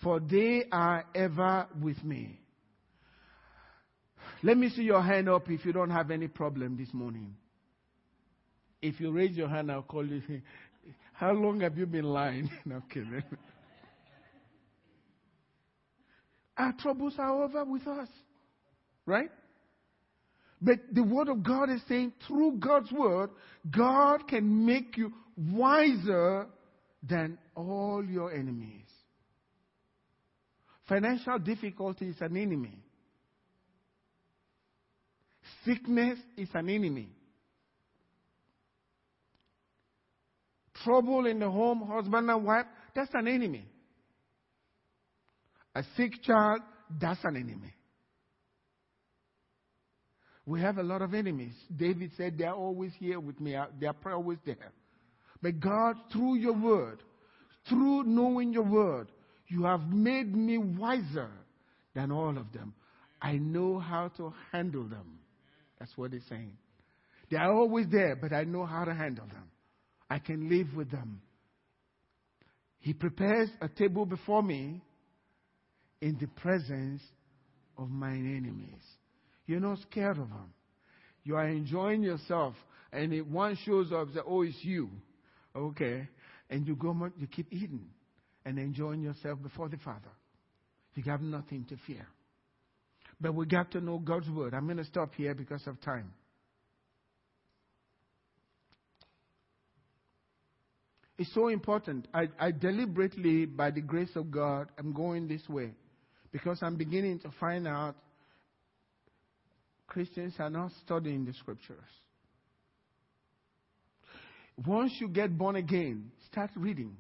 for 0.01 0.21
they 0.21 0.65
are 0.71 1.05
ever 1.15 1.67
with 1.83 2.03
me. 2.05 2.39
Let 4.43 4.57
me 4.57 4.69
see 4.71 4.83
your 4.83 5.03
hand 5.03 5.29
up 5.29 5.51
if 5.51 5.65
you 5.65 5.73
don't 5.73 5.91
have 5.91 6.13
any 6.13 6.29
problem 6.29 6.77
this 6.77 6.95
morning. 6.95 7.35
If 8.81 9.01
you 9.01 9.11
raise 9.11 9.37
your 9.37 9.49
hand, 9.49 9.73
I'll 9.73 9.83
call 9.83 10.07
you. 10.07 10.23
How 11.15 11.33
long 11.33 11.61
have 11.63 11.77
you 11.77 11.87
been 11.87 12.05
lying? 12.05 12.49
okay. 12.73 13.03
Our 16.57 16.73
troubles 16.79 17.15
are 17.19 17.43
over 17.43 17.65
with 17.65 17.87
us. 17.89 18.09
Right? 19.05 19.31
But 20.61 20.79
the 20.93 21.03
Word 21.03 21.29
of 21.29 21.43
God 21.43 21.71
is 21.71 21.81
saying 21.89 22.13
through 22.27 22.59
God's 22.59 22.91
Word, 22.91 23.31
God 23.71 24.27
can 24.29 24.67
make 24.67 24.97
you 24.97 25.13
wiser 25.37 26.47
than 27.03 27.39
all 27.55 28.05
your 28.05 28.33
enemies. 28.33 28.87
Financial 30.89 31.39
difficulty 31.39 32.09
is 32.09 32.17
an 32.21 32.37
enemy. 32.37 32.83
Sickness 35.65 36.19
is 36.37 36.49
an 36.55 36.69
enemy. 36.69 37.11
Trouble 40.83 41.27
in 41.27 41.39
the 41.41 41.51
home, 41.51 41.83
husband 41.83 42.31
and 42.31 42.45
wife, 42.45 42.67
that's 42.95 43.11
an 43.13 43.29
enemy. 43.29 43.67
A 45.75 45.83
sick 45.97 46.23
child, 46.23 46.61
that's 47.01 47.21
an 47.25 47.37
enemy. 47.37 47.75
We 50.49 50.63
have 50.63 50.79
a 50.79 50.83
lot 50.83 51.03
of 51.03 51.13
enemies. 51.13 51.53
David 51.77 52.11
said, 52.17 52.39
They're 52.39 52.55
always 52.55 52.93
here 52.99 53.21
with 53.21 53.39
me, 53.39 53.55
they're 53.79 53.95
always 54.07 54.39
there. 54.47 54.73
But 55.43 55.61
God, 55.61 55.97
through 56.11 56.37
your 56.37 56.55
word, 56.55 57.03
through 57.69 58.05
knowing 58.05 58.55
your 58.55 58.65
word, 58.65 59.09
you 59.49 59.65
have 59.65 59.93
made 59.93 60.35
me 60.35 60.57
wiser 60.57 61.31
than 61.95 62.11
all 62.11 62.39
of 62.39 62.51
them. 62.53 62.73
I 63.21 63.33
know 63.33 63.79
how 63.79 64.09
to 64.17 64.33
handle 64.51 64.85
them. 64.85 65.19
That's 65.79 65.93
what 65.97 66.15
he's 66.15 66.23
saying. 66.31 66.57
They 67.31 67.37
are 67.37 67.53
always 67.53 67.87
there, 67.91 68.17
but 68.17 68.33
I 68.33 68.45
know 68.45 68.65
how 68.65 68.85
to 68.85 68.95
handle 68.95 69.27
them. 69.27 69.51
I 70.09 70.19
can 70.19 70.49
live 70.49 70.75
with 70.75 70.91
them. 70.91 71.21
He 72.79 72.95
prepares 72.95 73.51
a 73.61 73.69
table 73.69 74.07
before 74.07 74.43
me 74.43 74.81
in 76.01 76.17
the 76.19 76.29
presence 76.41 77.03
of 77.77 77.91
mine 77.91 78.35
enemies. 78.35 78.83
You're 79.49 79.61
not 79.61 79.79
scared 79.91 80.19
of 80.19 80.29
them. 80.29 80.53
You 81.25 81.37
are 81.37 81.49
enjoying 81.49 82.03
yourself. 82.03 82.55
And 82.93 83.15
if 83.15 83.27
one 83.27 83.59
shows 83.65 83.91
up, 83.91 84.09
say, 84.15 84.21
oh, 84.25 84.43
it's 84.43 84.59
you. 84.61 84.91
Okay. 85.57 86.07
And 86.51 86.67
you 86.67 86.77
go, 86.77 86.95
you 87.19 87.27
keep 87.27 87.51
eating 87.51 87.87
and 88.45 88.59
enjoying 88.59 89.01
yourself 89.01 89.43
before 89.43 89.71
the 89.71 89.79
Father. 89.79 90.11
You 90.95 91.03
have 91.05 91.23
nothing 91.23 91.65
to 91.71 91.77
fear. 91.87 92.07
But 93.21 93.35
we 93.35 93.47
got 93.47 93.71
to 93.73 93.81
know 93.81 93.99
God's 93.99 94.29
word. 94.29 94.53
I'm 94.53 94.67
going 94.67 94.77
to 94.77 94.85
stop 94.85 95.15
here 95.15 95.35
because 95.35 95.67
of 95.67 95.81
time. 95.81 96.13
It's 101.17 101.33
so 101.33 101.49
important. 101.49 102.07
I, 102.13 102.29
I 102.39 102.51
deliberately, 102.51 103.47
by 103.47 103.71
the 103.71 103.81
grace 103.81 104.15
of 104.15 104.31
God, 104.31 104.69
I'm 104.79 104.93
going 104.93 105.27
this 105.27 105.49
way 105.49 105.73
because 106.33 106.59
I'm 106.63 106.77
beginning 106.77 107.21
to 107.21 107.31
find 107.41 107.67
out 107.67 107.97
Christians 109.89 110.35
are 110.39 110.51
not 110.51 110.71
studying 110.85 111.25
the 111.25 111.33
scriptures. 111.33 111.77
Once 114.67 114.93
you 115.01 115.09
get 115.09 115.37
born 115.37 115.57
again, 115.57 116.11
start 116.31 116.51
reading. 116.57 116.97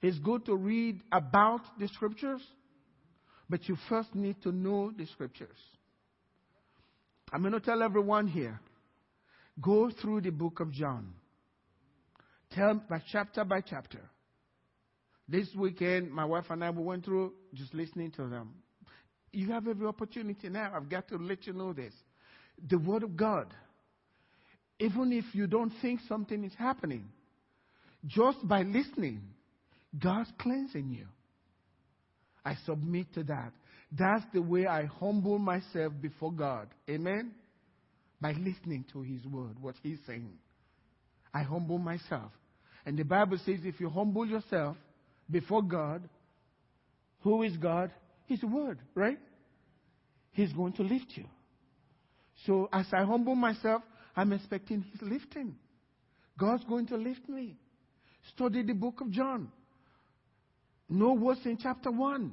It's 0.00 0.18
good 0.18 0.46
to 0.46 0.56
read 0.56 1.00
about 1.12 1.60
the 1.78 1.88
scriptures, 1.88 2.40
but 3.48 3.68
you 3.68 3.76
first 3.88 4.14
need 4.14 4.40
to 4.42 4.52
know 4.52 4.92
the 4.96 5.06
scriptures. 5.06 5.56
I'm 7.32 7.42
going 7.42 7.52
to 7.52 7.60
tell 7.60 7.82
everyone 7.82 8.26
here 8.26 8.58
go 9.60 9.90
through 10.00 10.22
the 10.22 10.30
book 10.30 10.60
of 10.60 10.72
John. 10.72 11.12
Tell 12.52 12.80
by 12.88 13.02
chapter 13.12 13.44
by 13.44 13.60
chapter. 13.60 14.00
This 15.28 15.48
weekend, 15.56 16.10
my 16.10 16.24
wife 16.24 16.46
and 16.50 16.64
I 16.64 16.70
we 16.70 16.82
went 16.82 17.04
through 17.04 17.34
just 17.54 17.74
listening 17.74 18.10
to 18.12 18.26
them. 18.26 18.54
You 19.32 19.52
have 19.52 19.68
every 19.68 19.86
opportunity 19.86 20.48
now. 20.48 20.72
I've 20.74 20.88
got 20.88 21.08
to 21.08 21.16
let 21.16 21.46
you 21.46 21.52
know 21.52 21.72
this. 21.72 21.92
The 22.68 22.78
Word 22.78 23.02
of 23.02 23.16
God, 23.16 23.46
even 24.78 25.12
if 25.12 25.24
you 25.32 25.46
don't 25.46 25.72
think 25.80 26.00
something 26.08 26.44
is 26.44 26.52
happening, 26.58 27.08
just 28.06 28.46
by 28.46 28.62
listening, 28.62 29.22
God's 29.98 30.30
cleansing 30.38 30.90
you. 30.90 31.06
I 32.44 32.56
submit 32.64 33.12
to 33.14 33.24
that. 33.24 33.52
That's 33.92 34.24
the 34.32 34.40
way 34.40 34.66
I 34.66 34.84
humble 34.86 35.38
myself 35.38 35.92
before 36.00 36.32
God. 36.32 36.68
Amen? 36.88 37.32
By 38.20 38.32
listening 38.32 38.84
to 38.92 39.02
His 39.02 39.24
Word, 39.26 39.60
what 39.60 39.74
He's 39.82 39.98
saying. 40.06 40.38
I 41.32 41.42
humble 41.42 41.78
myself. 41.78 42.32
And 42.86 42.98
the 42.98 43.04
Bible 43.04 43.38
says 43.44 43.60
if 43.64 43.80
you 43.80 43.90
humble 43.90 44.26
yourself 44.26 44.76
before 45.30 45.62
God, 45.62 46.08
who 47.20 47.42
is 47.42 47.56
God? 47.56 47.90
His 48.30 48.44
word, 48.44 48.78
right? 48.94 49.18
He's 50.30 50.52
going 50.52 50.72
to 50.74 50.82
lift 50.84 51.06
you. 51.16 51.24
So 52.46 52.68
as 52.72 52.86
I 52.92 53.02
humble 53.02 53.34
myself, 53.34 53.82
I'm 54.14 54.32
expecting 54.32 54.84
His 54.92 55.02
lifting. 55.02 55.56
God's 56.38 56.62
going 56.64 56.86
to 56.86 56.96
lift 56.96 57.28
me. 57.28 57.56
Study 58.32 58.62
the 58.62 58.72
book 58.72 59.00
of 59.00 59.10
John. 59.10 59.50
Know 60.88 61.12
what's 61.12 61.44
in 61.44 61.58
chapter 61.60 61.90
1. 61.90 62.32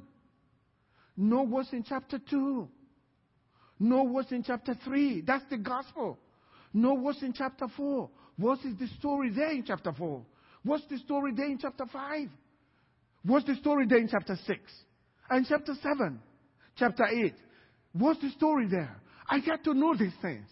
Know 1.16 1.42
what's 1.42 1.72
in 1.72 1.82
chapter 1.82 2.20
2. 2.30 2.68
Know 3.80 4.02
what's 4.04 4.30
in 4.30 4.44
chapter 4.44 4.76
3. 4.84 5.22
That's 5.22 5.44
the 5.50 5.58
gospel. 5.58 6.16
Know 6.72 6.94
what's 6.94 7.22
in 7.22 7.32
chapter 7.32 7.66
4. 7.76 8.08
What 8.36 8.60
is 8.64 8.78
the 8.78 8.86
story 9.00 9.30
there 9.30 9.50
in 9.50 9.64
chapter 9.64 9.92
4? 9.92 10.22
What's 10.62 10.86
the 10.88 10.98
story 10.98 11.32
there 11.34 11.46
in 11.46 11.58
chapter 11.58 11.86
5? 11.92 12.28
What's 13.24 13.46
the 13.46 13.56
story 13.56 13.86
there 13.88 13.98
in 13.98 14.08
chapter 14.08 14.38
6? 14.46 14.60
And 15.30 15.46
chapter 15.48 15.74
7? 15.82 16.20
Chapter 16.76 17.06
8? 17.06 17.34
What's 17.92 18.20
the 18.20 18.30
story 18.30 18.66
there? 18.68 18.96
I 19.28 19.40
get 19.40 19.64
to 19.64 19.74
know 19.74 19.94
these 19.96 20.14
things. 20.22 20.46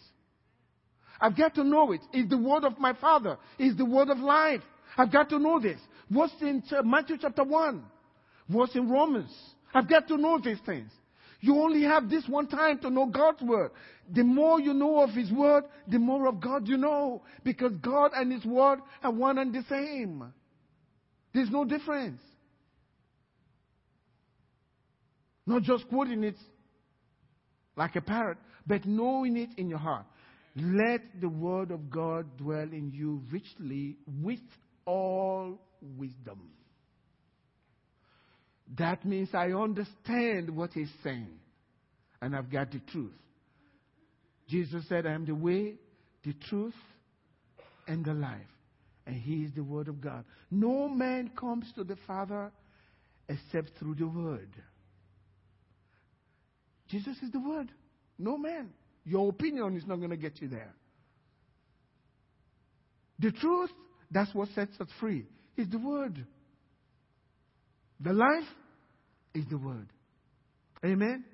I've 1.21 1.37
got 1.37 1.55
to 1.55 1.65
know 1.65 1.93
it. 1.93 2.01
It's 2.13 2.29
the 2.29 2.37
word 2.37 2.65
of 2.65 2.79
my 2.79 2.93
Father. 2.95 3.39
It's 3.59 3.77
the 3.77 3.85
word 3.85 4.11
of 4.11 4.19
life. 4.19 4.61
I've 4.99 5.13
got 5.13 5.31
to 5.31 5.39
know 5.39 5.59
this. 5.61 5.81
What's 6.09 6.35
in 6.41 6.63
Matthew 6.85 7.17
chapter 7.21 7.43
1? 7.43 7.83
What's 8.49 8.75
in 8.75 8.91
Romans? 8.91 9.31
I've 9.75 9.89
got 9.89 10.09
to 10.09 10.17
know 10.17 10.39
these 10.43 10.59
things. 10.67 10.91
You 11.41 11.57
only 11.57 11.83
have 11.83 12.09
this 12.09 12.25
one 12.29 12.49
time 12.49 12.79
to 12.81 12.91
know 12.91 13.07
God's 13.07 13.43
word. 13.43 13.71
The 14.15 14.25
more 14.25 14.61
you 14.61 14.73
know 14.73 15.01
of 15.03 15.11
His 15.11 15.31
word, 15.31 15.65
the 15.89 15.99
more 15.99 16.27
of 16.27 16.41
God 16.41 16.67
you 16.69 16.77
know. 16.77 17.23
Because 17.45 17.73
God 17.83 18.13
and 18.15 18.33
His 18.33 18.45
word 18.45 18.81
are 19.03 19.13
one 19.13 19.39
and 19.39 19.55
the 19.55 19.65
same. 19.69 20.33
There's 21.35 21.51
no 21.51 21.65
difference. 21.65 22.21
Not 25.47 25.63
just 25.63 25.89
quoting 25.89 26.25
it 26.25 26.37
like 27.77 27.95
a 27.97 28.01
parrot, 28.01 28.39
but 28.67 28.85
knowing 28.85 29.37
it 29.37 29.51
in 29.57 29.69
your 29.69 29.79
heart. 29.79 30.07
Let 30.57 31.21
the 31.21 31.29
word 31.29 31.71
of 31.71 31.91
God 31.91 32.37
dwell 32.39 32.63
in 32.63 32.91
you 32.93 33.23
richly 33.31 33.97
with 34.23 34.41
all 34.87 35.59
wisdom. 35.81 36.51
That 38.79 39.05
means 39.05 39.29
I 39.33 39.53
understand 39.53 40.51
what 40.51 40.73
he's 40.73 40.91
saying. 41.05 41.39
And 42.21 42.35
I've 42.35 42.51
got 42.51 42.73
the 42.73 42.81
truth. 42.91 43.13
Jesus 44.49 44.85
said, 44.89 45.07
I 45.07 45.13
am 45.13 45.27
the 45.27 45.35
way, 45.35 45.75
the 46.25 46.33
truth, 46.49 46.75
and 47.87 48.05
the 48.05 48.15
life. 48.15 48.41
And 49.07 49.15
he 49.15 49.45
is 49.45 49.53
the 49.55 49.63
word 49.63 49.89
of 49.89 50.01
God. 50.01 50.25
No 50.51 50.89
man 50.89 51.31
comes 51.39 51.71
to 51.77 51.85
the 51.85 51.97
Father 52.07 52.51
except 53.29 53.79
through 53.79 53.97
the 53.97 54.09
word. 54.09 54.49
Jesus 56.89 57.17
is 57.23 57.31
the 57.33 57.41
word. 57.41 57.71
No 58.19 58.37
man. 58.39 58.71
Your 59.05 59.29
opinion 59.29 59.77
is 59.77 59.87
not 59.87 59.97
going 59.97 60.11
to 60.11 60.17
get 60.17 60.41
you 60.41 60.49
there. 60.49 60.75
The 63.19 63.33
truth, 63.33 63.71
that's 64.11 64.35
what 64.35 64.49
sets 64.55 64.73
us 64.81 64.89
free, 65.01 65.25
is 65.57 65.69
the 65.71 65.79
word. 65.79 66.27
The 68.01 68.13
life 68.13 68.45
is 69.35 69.45
the 69.51 69.59
Word. 69.59 69.89
Amen? 70.85 71.25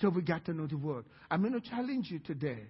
So 0.00 0.08
we 0.08 0.22
got 0.22 0.44
to 0.46 0.52
know 0.52 0.66
the 0.66 0.76
Word. 0.76 1.04
I'm 1.30 1.40
going 1.40 1.58
to 1.60 1.68
challenge 1.68 2.10
you 2.10 2.18
today. 2.18 2.64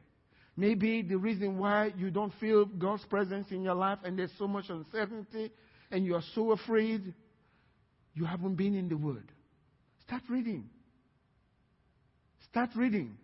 Maybe 0.57 1.03
the 1.03 1.17
reason 1.17 1.59
why 1.59 1.93
you 1.97 2.11
don't 2.11 2.33
feel 2.41 2.65
God's 2.65 3.05
presence 3.07 3.49
in 3.51 3.63
your 3.63 3.75
life 3.75 3.99
and 4.05 4.19
there's 4.19 4.31
so 4.39 4.47
much 4.47 4.67
uncertainty 4.69 5.51
and 5.91 6.05
you 6.05 6.15
are 6.15 6.23
so 6.35 6.53
afraid, 6.53 7.13
you 8.15 8.25
haven't 8.25 8.55
been 8.55 8.75
in 8.75 8.89
the 8.89 8.97
Word. 8.97 9.33
Start 10.07 10.23
reading. 10.29 10.69
Start 12.55 12.71
reading. 12.77 13.17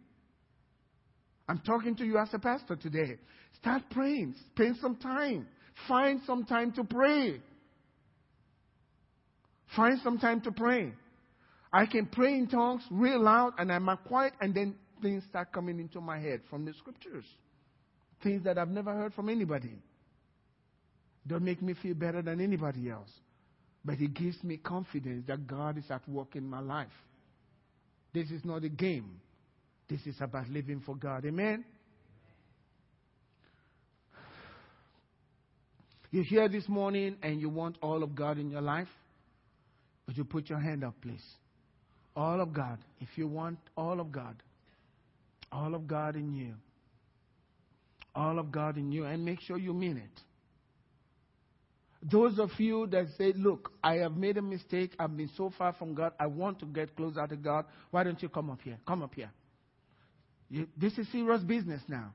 I'm 1.49 1.61
talking 1.61 1.95
to 1.95 2.05
you 2.05 2.19
as 2.19 2.31
a 2.33 2.41
pastor 2.41 2.75
today. 2.75 3.17
Start 3.61 3.85
praying. 3.93 4.35
Spend 4.53 4.79
some 4.83 4.97
time. 4.97 5.47
Find 5.87 6.21
some 6.27 6.45
time 6.45 6.73
to 6.73 6.83
pray. 6.83 7.41
Find 9.77 10.01
some 10.03 10.19
time 10.19 10.41
to 10.41 10.51
pray. 10.51 10.95
I 11.73 11.87
can 11.87 12.07
pray 12.07 12.35
in 12.35 12.49
tongues 12.49 12.83
real 12.91 13.21
loud 13.23 13.53
and 13.59 13.71
I'm 13.71 13.89
quiet 14.05 14.33
and 14.41 14.53
then 14.53 14.75
things 15.01 15.23
start 15.29 15.53
coming 15.53 15.79
into 15.79 16.01
my 16.01 16.19
head 16.19 16.41
from 16.51 16.65
the 16.65 16.75
scriptures. 16.75 17.25
Things 18.25 18.43
that 18.43 18.59
I've 18.59 18.69
never 18.69 18.93
heard 18.93 19.15
from 19.15 19.29
anybody. 19.29 19.79
Don't 21.25 21.45
make 21.45 21.63
me 21.63 21.75
feel 21.81 21.95
better 21.95 22.21
than 22.21 22.41
anybody 22.41 22.91
else. 22.91 23.11
But 23.85 24.01
it 24.01 24.13
gives 24.13 24.43
me 24.43 24.57
confidence 24.57 25.25
that 25.29 25.47
God 25.47 25.79
is 25.79 25.89
at 25.89 26.07
work 26.09 26.35
in 26.35 26.51
my 26.51 26.59
life. 26.59 26.89
This 28.13 28.31
is 28.31 28.45
not 28.45 28.65
a 28.65 28.69
game. 28.69 29.21
This 29.89 30.01
is 30.07 30.17
about 30.21 30.49
living 30.49 30.83
for 30.85 30.95
God. 30.95 31.25
Amen? 31.25 31.65
You're 36.11 36.25
here 36.25 36.49
this 36.49 36.69
morning 36.69 37.17
and 37.23 37.41
you 37.41 37.49
want 37.49 37.77
all 37.83 38.03
of 38.03 38.15
God 38.15 38.39
in 38.39 38.51
your 38.51 38.61
life? 38.61 38.89
Would 40.07 40.17
you 40.17 40.25
put 40.25 40.51
your 40.51 40.59
hand 40.59 40.83
up, 40.83 40.95
please? 41.01 41.25
All 42.17 42.41
of 42.41 42.53
God. 42.53 42.79
If 43.01 43.17
you 43.17 43.29
want 43.29 43.59
all 43.77 44.01
of 44.01 44.11
God, 44.11 44.43
all 45.53 45.75
of 45.75 45.87
God 45.87 46.17
in 46.17 46.35
you, 46.35 46.55
all 48.15 48.41
of 48.41 48.51
God 48.51 48.77
in 48.77 48.91
you, 48.91 49.05
and 49.05 49.25
make 49.25 49.41
sure 49.41 49.57
you 49.57 49.73
mean 49.73 49.97
it. 49.99 50.21
Those 52.03 52.39
of 52.39 52.51
you 52.59 52.87
that 52.89 53.09
say, 53.19 53.33
Look, 53.37 53.73
I 53.85 53.97
have 53.97 54.17
made 54.17 54.39
a 54.39 54.43
mistake. 54.43 54.93
I've 54.99 55.17
been 55.17 55.31
so 55.37 55.53
far 55.57 55.75
from 55.75 55.95
God. 55.95 56.13
I 56.19 56.27
want 56.27 56.59
to 56.61 56.67
get 56.67 56.97
closer 56.97 57.27
to 57.27 57.37
God. 57.37 57.67
Why 57.91 58.05
don't 58.05 58.21
you 58.23 58.29
come 58.29 58.51
up 58.51 58.63
here? 58.63 58.79
Come 58.87 59.03
up 59.03 59.15
here. 59.15 59.31
You, 60.49 60.67
this 60.77 60.97
is 60.99 61.07
serious 61.13 61.43
business 61.43 61.83
now. 61.89 62.13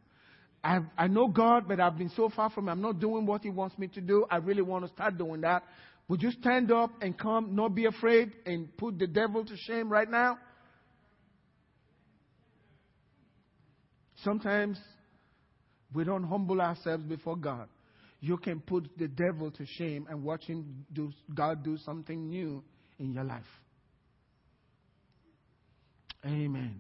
I've, 0.64 0.86
I 0.98 1.08
know 1.08 1.28
God, 1.28 1.68
but 1.68 1.80
I've 1.80 1.98
been 1.98 2.10
so 2.16 2.30
far 2.30 2.50
from 2.50 2.66
Him. 2.66 2.70
I'm 2.70 2.82
not 2.82 3.00
doing 3.00 3.28
what 3.28 3.44
He 3.44 3.52
wants 3.52 3.78
me 3.78 3.88
to 3.90 4.02
do. 4.02 4.26
I 4.32 4.38
really 4.38 4.64
want 4.64 4.86
to 4.86 4.92
start 4.92 5.18
doing 5.18 5.42
that. 5.42 5.64
Would 6.08 6.24
you 6.24 6.32
stand 6.32 6.72
up 6.72 6.92
and 7.02 7.18
come, 7.18 7.56
not 7.56 7.76
be 7.76 7.86
afraid, 7.86 8.34
and 8.46 8.76
put 8.78 8.98
the 8.98 9.08
devil 9.08 9.46
to 9.46 9.56
shame 9.56 9.90
right 9.90 10.10
now? 10.10 10.40
Sometimes 14.24 14.80
we 15.94 16.04
don't 16.04 16.24
humble 16.24 16.60
ourselves 16.60 17.04
before 17.04 17.36
God. 17.36 17.68
You 18.26 18.38
can 18.38 18.60
put 18.60 18.90
the 18.98 19.08
devil 19.08 19.52
to 19.52 19.68
shame 19.78 20.08
and 20.10 20.24
watch 20.24 20.46
him 20.46 20.84
do, 20.92 21.14
God 21.36 21.64
do 21.64 21.78
something 21.78 22.28
new 22.28 22.64
in 22.98 23.14
your 23.14 23.24
life. 23.24 23.44
Amen. 26.26 26.80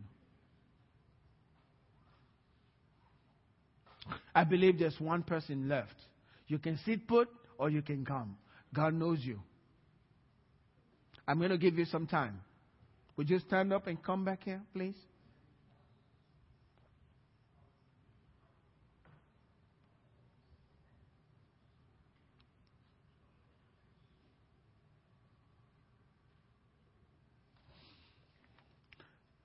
I 4.33 4.43
believe 4.43 4.79
there's 4.79 4.99
one 4.99 5.21
person 5.21 5.69
left. 5.69 5.93
You 6.47 6.57
can 6.57 6.79
sit 6.83 7.07
put 7.07 7.29
or 7.59 7.69
you 7.69 7.83
can 7.83 8.03
come. 8.05 8.37
God 8.73 8.95
knows 8.95 9.19
you. 9.21 9.39
I'm 11.27 11.37
going 11.37 11.51
to 11.51 11.59
give 11.59 11.77
you 11.77 11.85
some 11.85 12.07
time. 12.07 12.41
Would 13.17 13.29
you 13.29 13.37
stand 13.37 13.71
up 13.71 13.85
and 13.85 14.01
come 14.01 14.25
back 14.25 14.45
here, 14.45 14.63
please? 14.73 14.97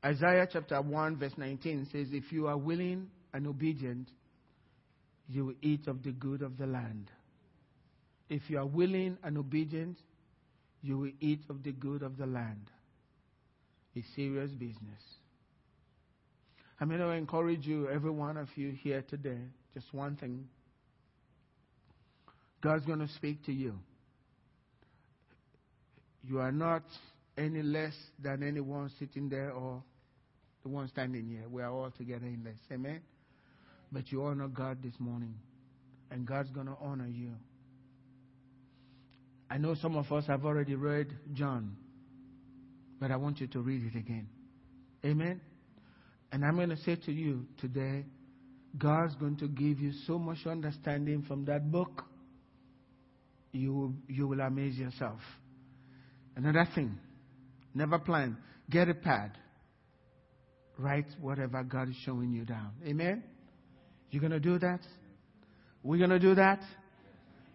Isaiah 0.04 0.48
chapter 0.50 0.80
1, 0.80 1.16
verse 1.18 1.32
19 1.36 1.88
says, 1.92 2.08
If 2.10 2.32
you 2.32 2.46
are 2.46 2.56
willing 2.56 3.08
and 3.34 3.46
obedient, 3.46 4.08
you 5.28 5.46
will 5.46 5.54
eat 5.60 5.86
of 5.86 6.02
the 6.02 6.12
good 6.12 6.42
of 6.42 6.56
the 6.56 6.66
land. 6.66 7.10
If 8.28 8.48
you 8.48 8.58
are 8.58 8.66
willing 8.66 9.18
and 9.22 9.36
obedient, 9.36 9.98
you 10.82 10.98
will 10.98 11.12
eat 11.20 11.42
of 11.50 11.62
the 11.62 11.72
good 11.72 12.02
of 12.02 12.16
the 12.16 12.26
land. 12.26 12.70
It's 13.94 14.06
serious 14.16 14.50
business. 14.52 15.02
I'm 16.80 16.88
going 16.88 17.00
to 17.00 17.10
encourage 17.10 17.66
you, 17.66 17.88
every 17.90 18.10
one 18.10 18.38
of 18.38 18.48
you 18.56 18.70
here 18.70 19.04
today, 19.08 19.40
just 19.74 19.92
one 19.92 20.16
thing. 20.16 20.46
God's 22.62 22.86
going 22.86 23.00
to 23.00 23.08
speak 23.14 23.44
to 23.44 23.52
you. 23.52 23.74
You 26.22 26.38
are 26.38 26.52
not 26.52 26.84
any 27.36 27.62
less 27.62 27.94
than 28.22 28.42
anyone 28.42 28.90
sitting 28.98 29.28
there 29.28 29.50
or 29.52 29.82
the 30.62 30.68
one 30.68 30.88
standing 30.88 31.26
here. 31.26 31.48
We 31.48 31.62
are 31.62 31.70
all 31.70 31.90
together 31.90 32.26
in 32.26 32.44
this. 32.44 32.58
Amen? 32.72 33.00
But 33.92 34.12
you 34.12 34.24
honor 34.24 34.48
God 34.48 34.82
this 34.82 34.94
morning, 34.98 35.34
and 36.10 36.26
God's 36.26 36.50
going 36.50 36.66
to 36.66 36.76
honor 36.80 37.08
you. 37.08 37.32
I 39.50 39.58
know 39.58 39.74
some 39.74 39.96
of 39.96 40.10
us 40.12 40.26
have 40.26 40.44
already 40.44 40.76
read 40.76 41.08
John, 41.32 41.76
but 43.00 43.10
I 43.10 43.16
want 43.16 43.40
you 43.40 43.48
to 43.48 43.60
read 43.60 43.82
it 43.92 43.98
again. 43.98 44.28
Amen? 45.04 45.40
And 46.30 46.44
I'm 46.44 46.54
going 46.54 46.68
to 46.68 46.76
say 46.76 46.96
to 46.96 47.12
you 47.12 47.46
today, 47.60 48.04
God's 48.78 49.16
going 49.16 49.36
to 49.38 49.48
give 49.48 49.80
you 49.80 49.92
so 50.06 50.18
much 50.18 50.46
understanding 50.46 51.24
from 51.26 51.44
that 51.46 51.72
book, 51.72 52.04
you 53.52 53.74
will, 53.74 53.94
you 54.06 54.28
will 54.28 54.40
amaze 54.40 54.76
yourself. 54.76 55.18
Another 56.36 56.68
thing, 56.72 56.96
never 57.74 57.98
plan. 57.98 58.36
Get 58.70 58.88
a 58.88 58.94
pad. 58.94 59.32
Write 60.80 61.04
whatever 61.20 61.62
God 61.62 61.90
is 61.90 61.96
showing 62.06 62.32
you 62.32 62.46
down. 62.46 62.70
Amen? 62.86 63.22
You're 64.10 64.20
going 64.20 64.32
to 64.32 64.40
do 64.40 64.58
that? 64.60 64.80
We're 65.82 65.98
going 65.98 66.10
to 66.10 66.18
do 66.18 66.34
that? 66.36 66.60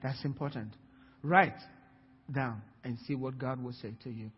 That's 0.04 0.24
important. 0.24 0.76
Write 1.24 1.58
down 2.32 2.62
and 2.84 3.00
see 3.08 3.16
what 3.16 3.40
God 3.40 3.64
will 3.64 3.74
say 3.74 3.94
to 4.04 4.12
you. 4.12 4.30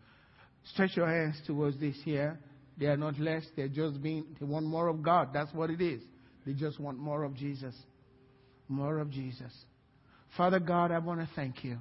Stretch 0.72 0.96
your 0.96 1.08
hands 1.08 1.36
towards 1.46 1.78
this 1.82 1.98
here. 2.06 2.40
They 2.78 2.86
are 2.86 2.96
not 2.96 3.20
less. 3.20 3.44
They're 3.58 3.68
just 3.68 4.02
being, 4.02 4.26
they 4.40 4.46
want 4.46 4.66
more 4.66 4.88
of 4.88 5.04
God. 5.04 5.30
That's 5.34 5.54
what 5.54 5.70
it 5.70 5.82
is. 5.82 6.02
They 6.46 6.54
just 6.54 6.80
want 6.80 6.98
more 6.98 7.24
of 7.24 7.36
Jesus. 7.36 7.76
More 8.70 9.00
of 9.00 9.12
Jesus. 9.12 9.52
Father 10.38 10.60
God, 10.60 10.92
I 10.92 11.00
want 11.00 11.20
to 11.20 11.30
thank 11.36 11.62
you 11.66 11.78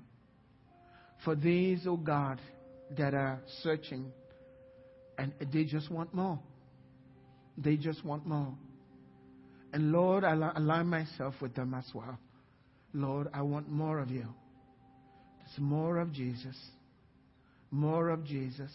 for 1.24 1.36
these, 1.36 1.82
oh 1.86 1.98
God, 1.98 2.40
that 2.96 3.14
are 3.14 3.40
searching 3.62 4.10
and 5.18 5.32
they 5.52 5.64
just 5.64 5.88
want 5.88 6.12
more. 6.12 6.40
They 7.58 7.76
just 7.76 8.04
want 8.04 8.26
more. 8.26 8.54
And 9.72 9.92
Lord, 9.92 10.24
I 10.24 10.32
align 10.54 10.86
myself 10.86 11.34
with 11.40 11.54
them 11.54 11.74
as 11.74 11.84
well. 11.94 12.18
Lord, 12.92 13.28
I 13.34 13.42
want 13.42 13.68
more 13.68 13.98
of 13.98 14.10
you. 14.10 14.26
It's 15.44 15.58
more 15.58 15.98
of 15.98 16.12
Jesus. 16.12 16.56
More 17.70 18.10
of 18.10 18.24
Jesus. 18.24 18.70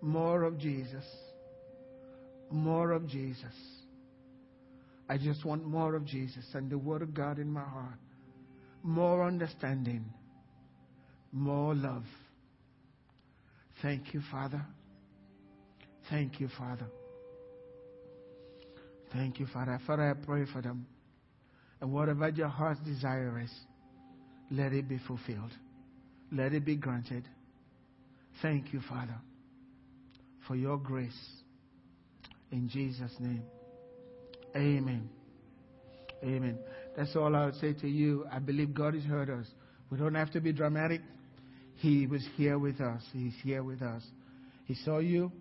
More 0.00 0.44
of 0.44 0.58
Jesus. 0.58 1.04
More 2.50 2.92
of 2.92 3.06
Jesus. 3.08 3.54
I 5.08 5.18
just 5.18 5.44
want 5.44 5.64
more 5.64 5.96
of 5.96 6.04
Jesus 6.04 6.44
and 6.54 6.70
the 6.70 6.78
Word 6.78 7.02
of 7.02 7.12
God 7.12 7.38
in 7.38 7.50
my 7.50 7.64
heart. 7.64 7.98
More 8.82 9.26
understanding. 9.26 10.04
More 11.32 11.74
love. 11.74 12.04
Thank 13.82 14.14
you, 14.14 14.22
Father. 14.30 14.64
Thank 16.08 16.38
you, 16.40 16.48
Father. 16.56 16.86
Thank 19.12 19.40
you, 19.40 19.46
Father. 19.52 19.78
Father, 19.86 20.10
I 20.10 20.24
pray 20.24 20.44
for 20.52 20.62
them. 20.62 20.86
And 21.80 21.92
whatever 21.92 22.28
your 22.28 22.48
heart's 22.48 22.80
desire 22.80 23.40
is, 23.42 23.50
let 24.50 24.72
it 24.72 24.88
be 24.88 24.98
fulfilled. 25.06 25.52
Let 26.32 26.52
it 26.52 26.64
be 26.64 26.76
granted. 26.76 27.24
Thank 28.42 28.72
you, 28.72 28.80
Father, 28.88 29.16
for 30.46 30.54
your 30.54 30.78
grace. 30.78 31.18
In 32.52 32.68
Jesus' 32.68 33.14
name. 33.18 33.42
Amen. 34.56 35.08
Amen. 36.22 36.58
That's 36.96 37.14
all 37.16 37.34
I 37.34 37.46
would 37.46 37.54
say 37.56 37.72
to 37.74 37.88
you. 37.88 38.26
I 38.30 38.38
believe 38.38 38.74
God 38.74 38.94
has 38.94 39.04
heard 39.04 39.30
us. 39.30 39.46
We 39.90 39.98
don't 39.98 40.14
have 40.14 40.30
to 40.32 40.40
be 40.40 40.52
dramatic. 40.52 41.00
He 41.76 42.06
was 42.06 42.26
here 42.36 42.58
with 42.58 42.80
us. 42.80 43.02
He's 43.12 43.34
here 43.42 43.62
with 43.62 43.82
us. 43.82 44.02
He 44.66 44.74
saw 44.74 44.98
you 44.98 45.32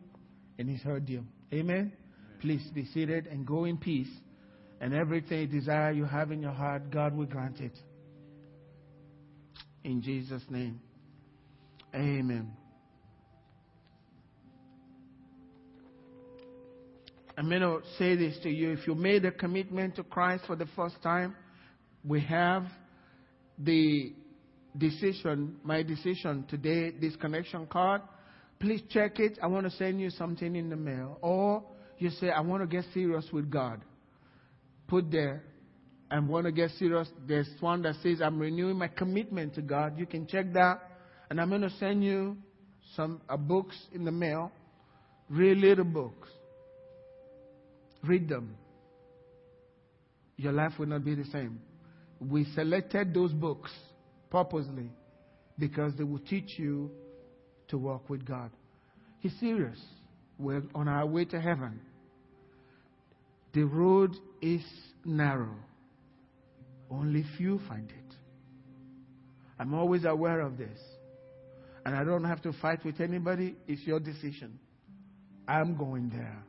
and 0.57 0.69
He's 0.69 0.81
heard 0.81 1.09
you. 1.09 1.23
Amen. 1.53 1.91
Please 2.39 2.67
be 2.73 2.85
seated 2.85 3.27
and 3.27 3.45
go 3.45 3.65
in 3.65 3.77
peace. 3.77 4.09
And 4.81 4.93
everything 4.93 5.49
desire 5.49 5.91
you 5.91 6.05
have 6.05 6.31
in 6.31 6.41
your 6.41 6.53
heart, 6.53 6.89
God 6.89 7.15
will 7.15 7.25
grant 7.25 7.59
it. 7.59 7.77
In 9.83 10.01
Jesus' 10.01 10.43
name. 10.49 10.79
Amen. 11.93 12.51
I'm 17.37 17.47
going 17.49 17.61
to 17.61 17.79
say 17.97 18.15
this 18.15 18.37
to 18.43 18.49
you. 18.49 18.71
If 18.71 18.85
you 18.85 18.95
made 18.95 19.23
a 19.23 19.31
commitment 19.31 19.95
to 19.95 20.03
Christ 20.03 20.43
for 20.45 20.55
the 20.55 20.67
first 20.75 21.01
time, 21.01 21.35
we 22.03 22.21
have 22.21 22.65
the 23.57 24.13
decision, 24.77 25.55
my 25.63 25.81
decision 25.83 26.45
today, 26.49 26.91
this 26.91 27.15
connection 27.15 27.65
card. 27.67 28.01
Please 28.59 28.81
check 28.89 29.19
it. 29.19 29.39
I 29.41 29.47
want 29.47 29.69
to 29.69 29.77
send 29.77 30.01
you 30.01 30.09
something 30.09 30.55
in 30.55 30.69
the 30.69 30.75
mail. 30.75 31.17
Or 31.21 31.63
you 32.01 32.09
say, 32.11 32.29
I 32.29 32.41
want 32.41 32.61
to 32.63 32.67
get 32.67 32.85
serious 32.93 33.25
with 33.31 33.49
God. 33.49 33.81
Put 34.87 35.11
there, 35.11 35.43
I 36.11 36.19
want 36.19 36.45
to 36.45 36.51
get 36.51 36.71
serious. 36.71 37.07
There's 37.27 37.49
one 37.59 37.83
that 37.83 37.95
says, 38.01 38.21
I'm 38.21 38.39
renewing 38.39 38.77
my 38.77 38.87
commitment 38.87 39.55
to 39.55 39.61
God. 39.61 39.97
You 39.97 40.05
can 40.05 40.25
check 40.25 40.53
that. 40.53 40.81
And 41.29 41.39
I'm 41.39 41.49
going 41.49 41.61
to 41.61 41.71
send 41.77 42.03
you 42.03 42.37
some 42.95 43.21
uh, 43.29 43.37
books 43.37 43.75
in 43.93 44.03
the 44.05 44.11
mail. 44.11 44.51
Read 45.29 45.57
little 45.57 45.85
books. 45.85 46.27
Read 48.03 48.27
them. 48.27 48.55
Your 50.37 50.53
life 50.53 50.71
will 50.79 50.87
not 50.87 51.05
be 51.05 51.13
the 51.13 51.25
same. 51.25 51.59
We 52.19 52.45
selected 52.55 53.13
those 53.13 53.31
books 53.31 53.71
purposely 54.31 54.89
because 55.59 55.93
they 55.97 56.03
will 56.03 56.19
teach 56.19 56.57
you 56.57 56.89
to 57.67 57.77
walk 57.77 58.09
with 58.09 58.25
God. 58.25 58.49
He's 59.19 59.33
serious. 59.39 59.77
We're 60.39 60.63
on 60.73 60.87
our 60.87 61.05
way 61.05 61.25
to 61.25 61.39
heaven. 61.39 61.81
The 63.53 63.63
road 63.63 64.15
is 64.41 64.61
narrow. 65.05 65.55
Only 66.89 67.23
few 67.37 67.59
find 67.67 67.89
it. 67.89 68.15
I'm 69.59 69.73
always 69.73 70.05
aware 70.05 70.41
of 70.41 70.57
this. 70.57 70.79
And 71.85 71.95
I 71.95 72.03
don't 72.03 72.23
have 72.23 72.41
to 72.43 72.53
fight 72.53 72.83
with 72.85 72.99
anybody. 72.99 73.55
It's 73.67 73.81
your 73.85 73.99
decision. 73.99 74.59
I'm 75.47 75.75
going 75.75 76.09
there. 76.09 76.43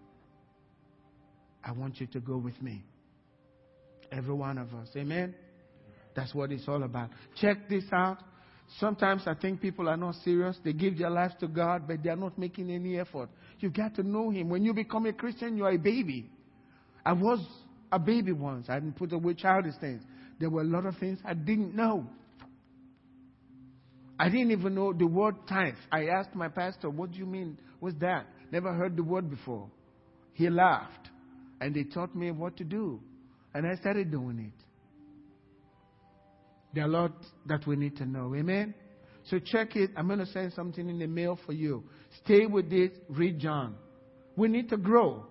I 1.65 1.73
want 1.73 2.01
you 2.01 2.07
to 2.09 2.21
go 2.21 2.37
with 2.37 2.61
me. 2.63 2.83
Every 4.13 4.35
one 4.35 4.59
of 4.59 4.75
us. 4.75 4.89
Amen? 4.97 5.35
That's 6.15 6.35
what 6.35 6.53
it's 6.53 6.67
all 6.69 6.83
about. 6.83 7.11
Check 7.41 7.69
this 7.69 7.85
out. 7.93 8.19
Sometimes 8.79 9.23
I 9.27 9.35
think 9.35 9.61
people 9.61 9.89
are 9.89 9.97
not 9.97 10.15
serious. 10.17 10.57
They 10.65 10.73
give 10.73 10.99
their 10.99 11.11
lives 11.11 11.35
to 11.41 11.49
God, 11.49 11.89
but 11.89 12.03
they 12.03 12.11
are 12.11 12.17
not 12.17 12.39
making 12.39 12.71
any 12.71 12.99
effort. 12.99 13.29
You've 13.59 13.75
got 13.75 13.95
to 13.97 14.03
know 14.03 14.31
Him. 14.31 14.49
When 14.49 14.65
you 14.65 14.73
become 14.73 15.07
a 15.07 15.13
Christian, 15.13 15.57
you 15.57 15.65
are 15.65 15.73
a 15.73 15.79
baby. 15.79 16.31
I 17.05 17.13
was 17.13 17.41
a 17.93 17.99
baby 17.99 18.33
once. 18.33 18.67
I 18.69 18.75
didn't 18.75 18.97
put 18.97 19.13
away 19.13 19.35
childish 19.35 19.75
things. 19.81 20.03
There 20.39 20.51
were 20.51 20.63
a 20.63 20.67
lot 20.67 20.87
of 20.87 20.97
things 20.99 21.19
I 21.25 21.35
didn't 21.35 21.75
know. 21.75 22.07
I 24.19 24.29
didn't 24.29 24.51
even 24.51 24.75
know 24.75 24.93
the 24.93 25.07
word 25.07 25.35
tithe. 25.49 25.75
I 25.91 26.07
asked 26.07 26.35
my 26.35 26.49
pastor, 26.49 26.91
What 26.91 27.13
do 27.13 27.19
you 27.19 27.27
mean? 27.27 27.59
What's 27.81 27.97
that? 28.01 28.27
Never 28.53 28.73
heard 28.75 28.97
the 28.97 29.03
word 29.03 29.31
before. 29.31 29.71
He 30.35 30.49
laughed. 30.51 31.09
And 31.61 31.75
they 31.75 31.85
taught 31.85 32.15
me 32.15 32.31
what 32.31 32.57
to 32.59 32.65
do. 32.65 33.01
And 33.55 33.67
I 33.67 33.75
started 33.77 34.11
doing 34.11 34.53
it. 34.53 34.65
There 36.75 36.85
are 36.85 36.87
a 36.87 36.91
lot 36.91 37.13
that 37.47 37.67
we 37.67 37.77
need 37.77 37.97
to 37.97 38.07
know. 38.07 38.35
Amen? 38.35 38.75
So 39.25 39.39
check 39.39 39.77
it. 39.77 39.91
I'm 39.97 40.07
going 40.07 40.21
to 40.21 40.27
send 40.27 40.53
something 40.53 40.89
in 40.89 40.99
the 40.99 41.07
mail 41.07 41.39
for 41.47 41.53
you. 41.53 41.85
Stay 42.25 42.47
with 42.47 42.71
this. 42.71 42.91
Read 43.09 43.39
John. 43.39 43.77
We 44.37 44.49
need 44.49 44.69
to 44.71 44.77
grow. 44.77 45.27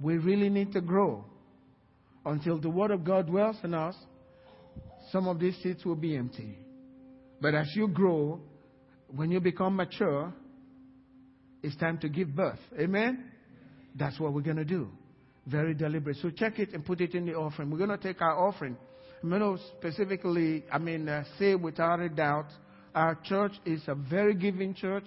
We 0.00 0.18
really 0.18 0.48
need 0.48 0.72
to 0.72 0.80
grow. 0.80 1.24
Until 2.24 2.58
the 2.58 2.70
Word 2.70 2.90
of 2.90 3.04
God 3.04 3.28
dwells 3.28 3.56
in 3.62 3.72
us, 3.72 3.94
some 5.10 5.28
of 5.28 5.38
these 5.38 5.56
seats 5.62 5.84
will 5.84 5.96
be 5.96 6.16
empty. 6.16 6.58
But 7.40 7.54
as 7.54 7.70
you 7.74 7.88
grow, 7.88 8.40
when 9.14 9.30
you 9.30 9.40
become 9.40 9.76
mature, 9.76 10.32
it's 11.62 11.76
time 11.76 11.98
to 11.98 12.08
give 12.08 12.34
birth. 12.34 12.58
Amen? 12.78 13.30
That's 13.94 14.18
what 14.18 14.32
we're 14.32 14.42
going 14.42 14.56
to 14.56 14.64
do. 14.64 14.88
Very 15.46 15.74
deliberate. 15.74 16.16
So 16.20 16.30
check 16.30 16.58
it 16.58 16.72
and 16.72 16.84
put 16.84 17.00
it 17.00 17.14
in 17.14 17.26
the 17.26 17.34
offering. 17.34 17.70
We're 17.70 17.78
going 17.78 17.90
to 17.90 17.98
take 17.98 18.20
our 18.20 18.48
offering. 18.48 18.76
I'm 19.22 19.30
going 19.30 19.40
to 19.40 19.62
specifically, 19.78 20.64
I 20.70 20.78
mean, 20.78 21.08
uh, 21.08 21.24
say 21.38 21.54
without 21.54 22.00
a 22.00 22.08
doubt, 22.08 22.46
our 22.94 23.16
church 23.24 23.52
is 23.64 23.82
a 23.86 23.94
very 23.94 24.34
giving 24.34 24.74
church. 24.74 25.06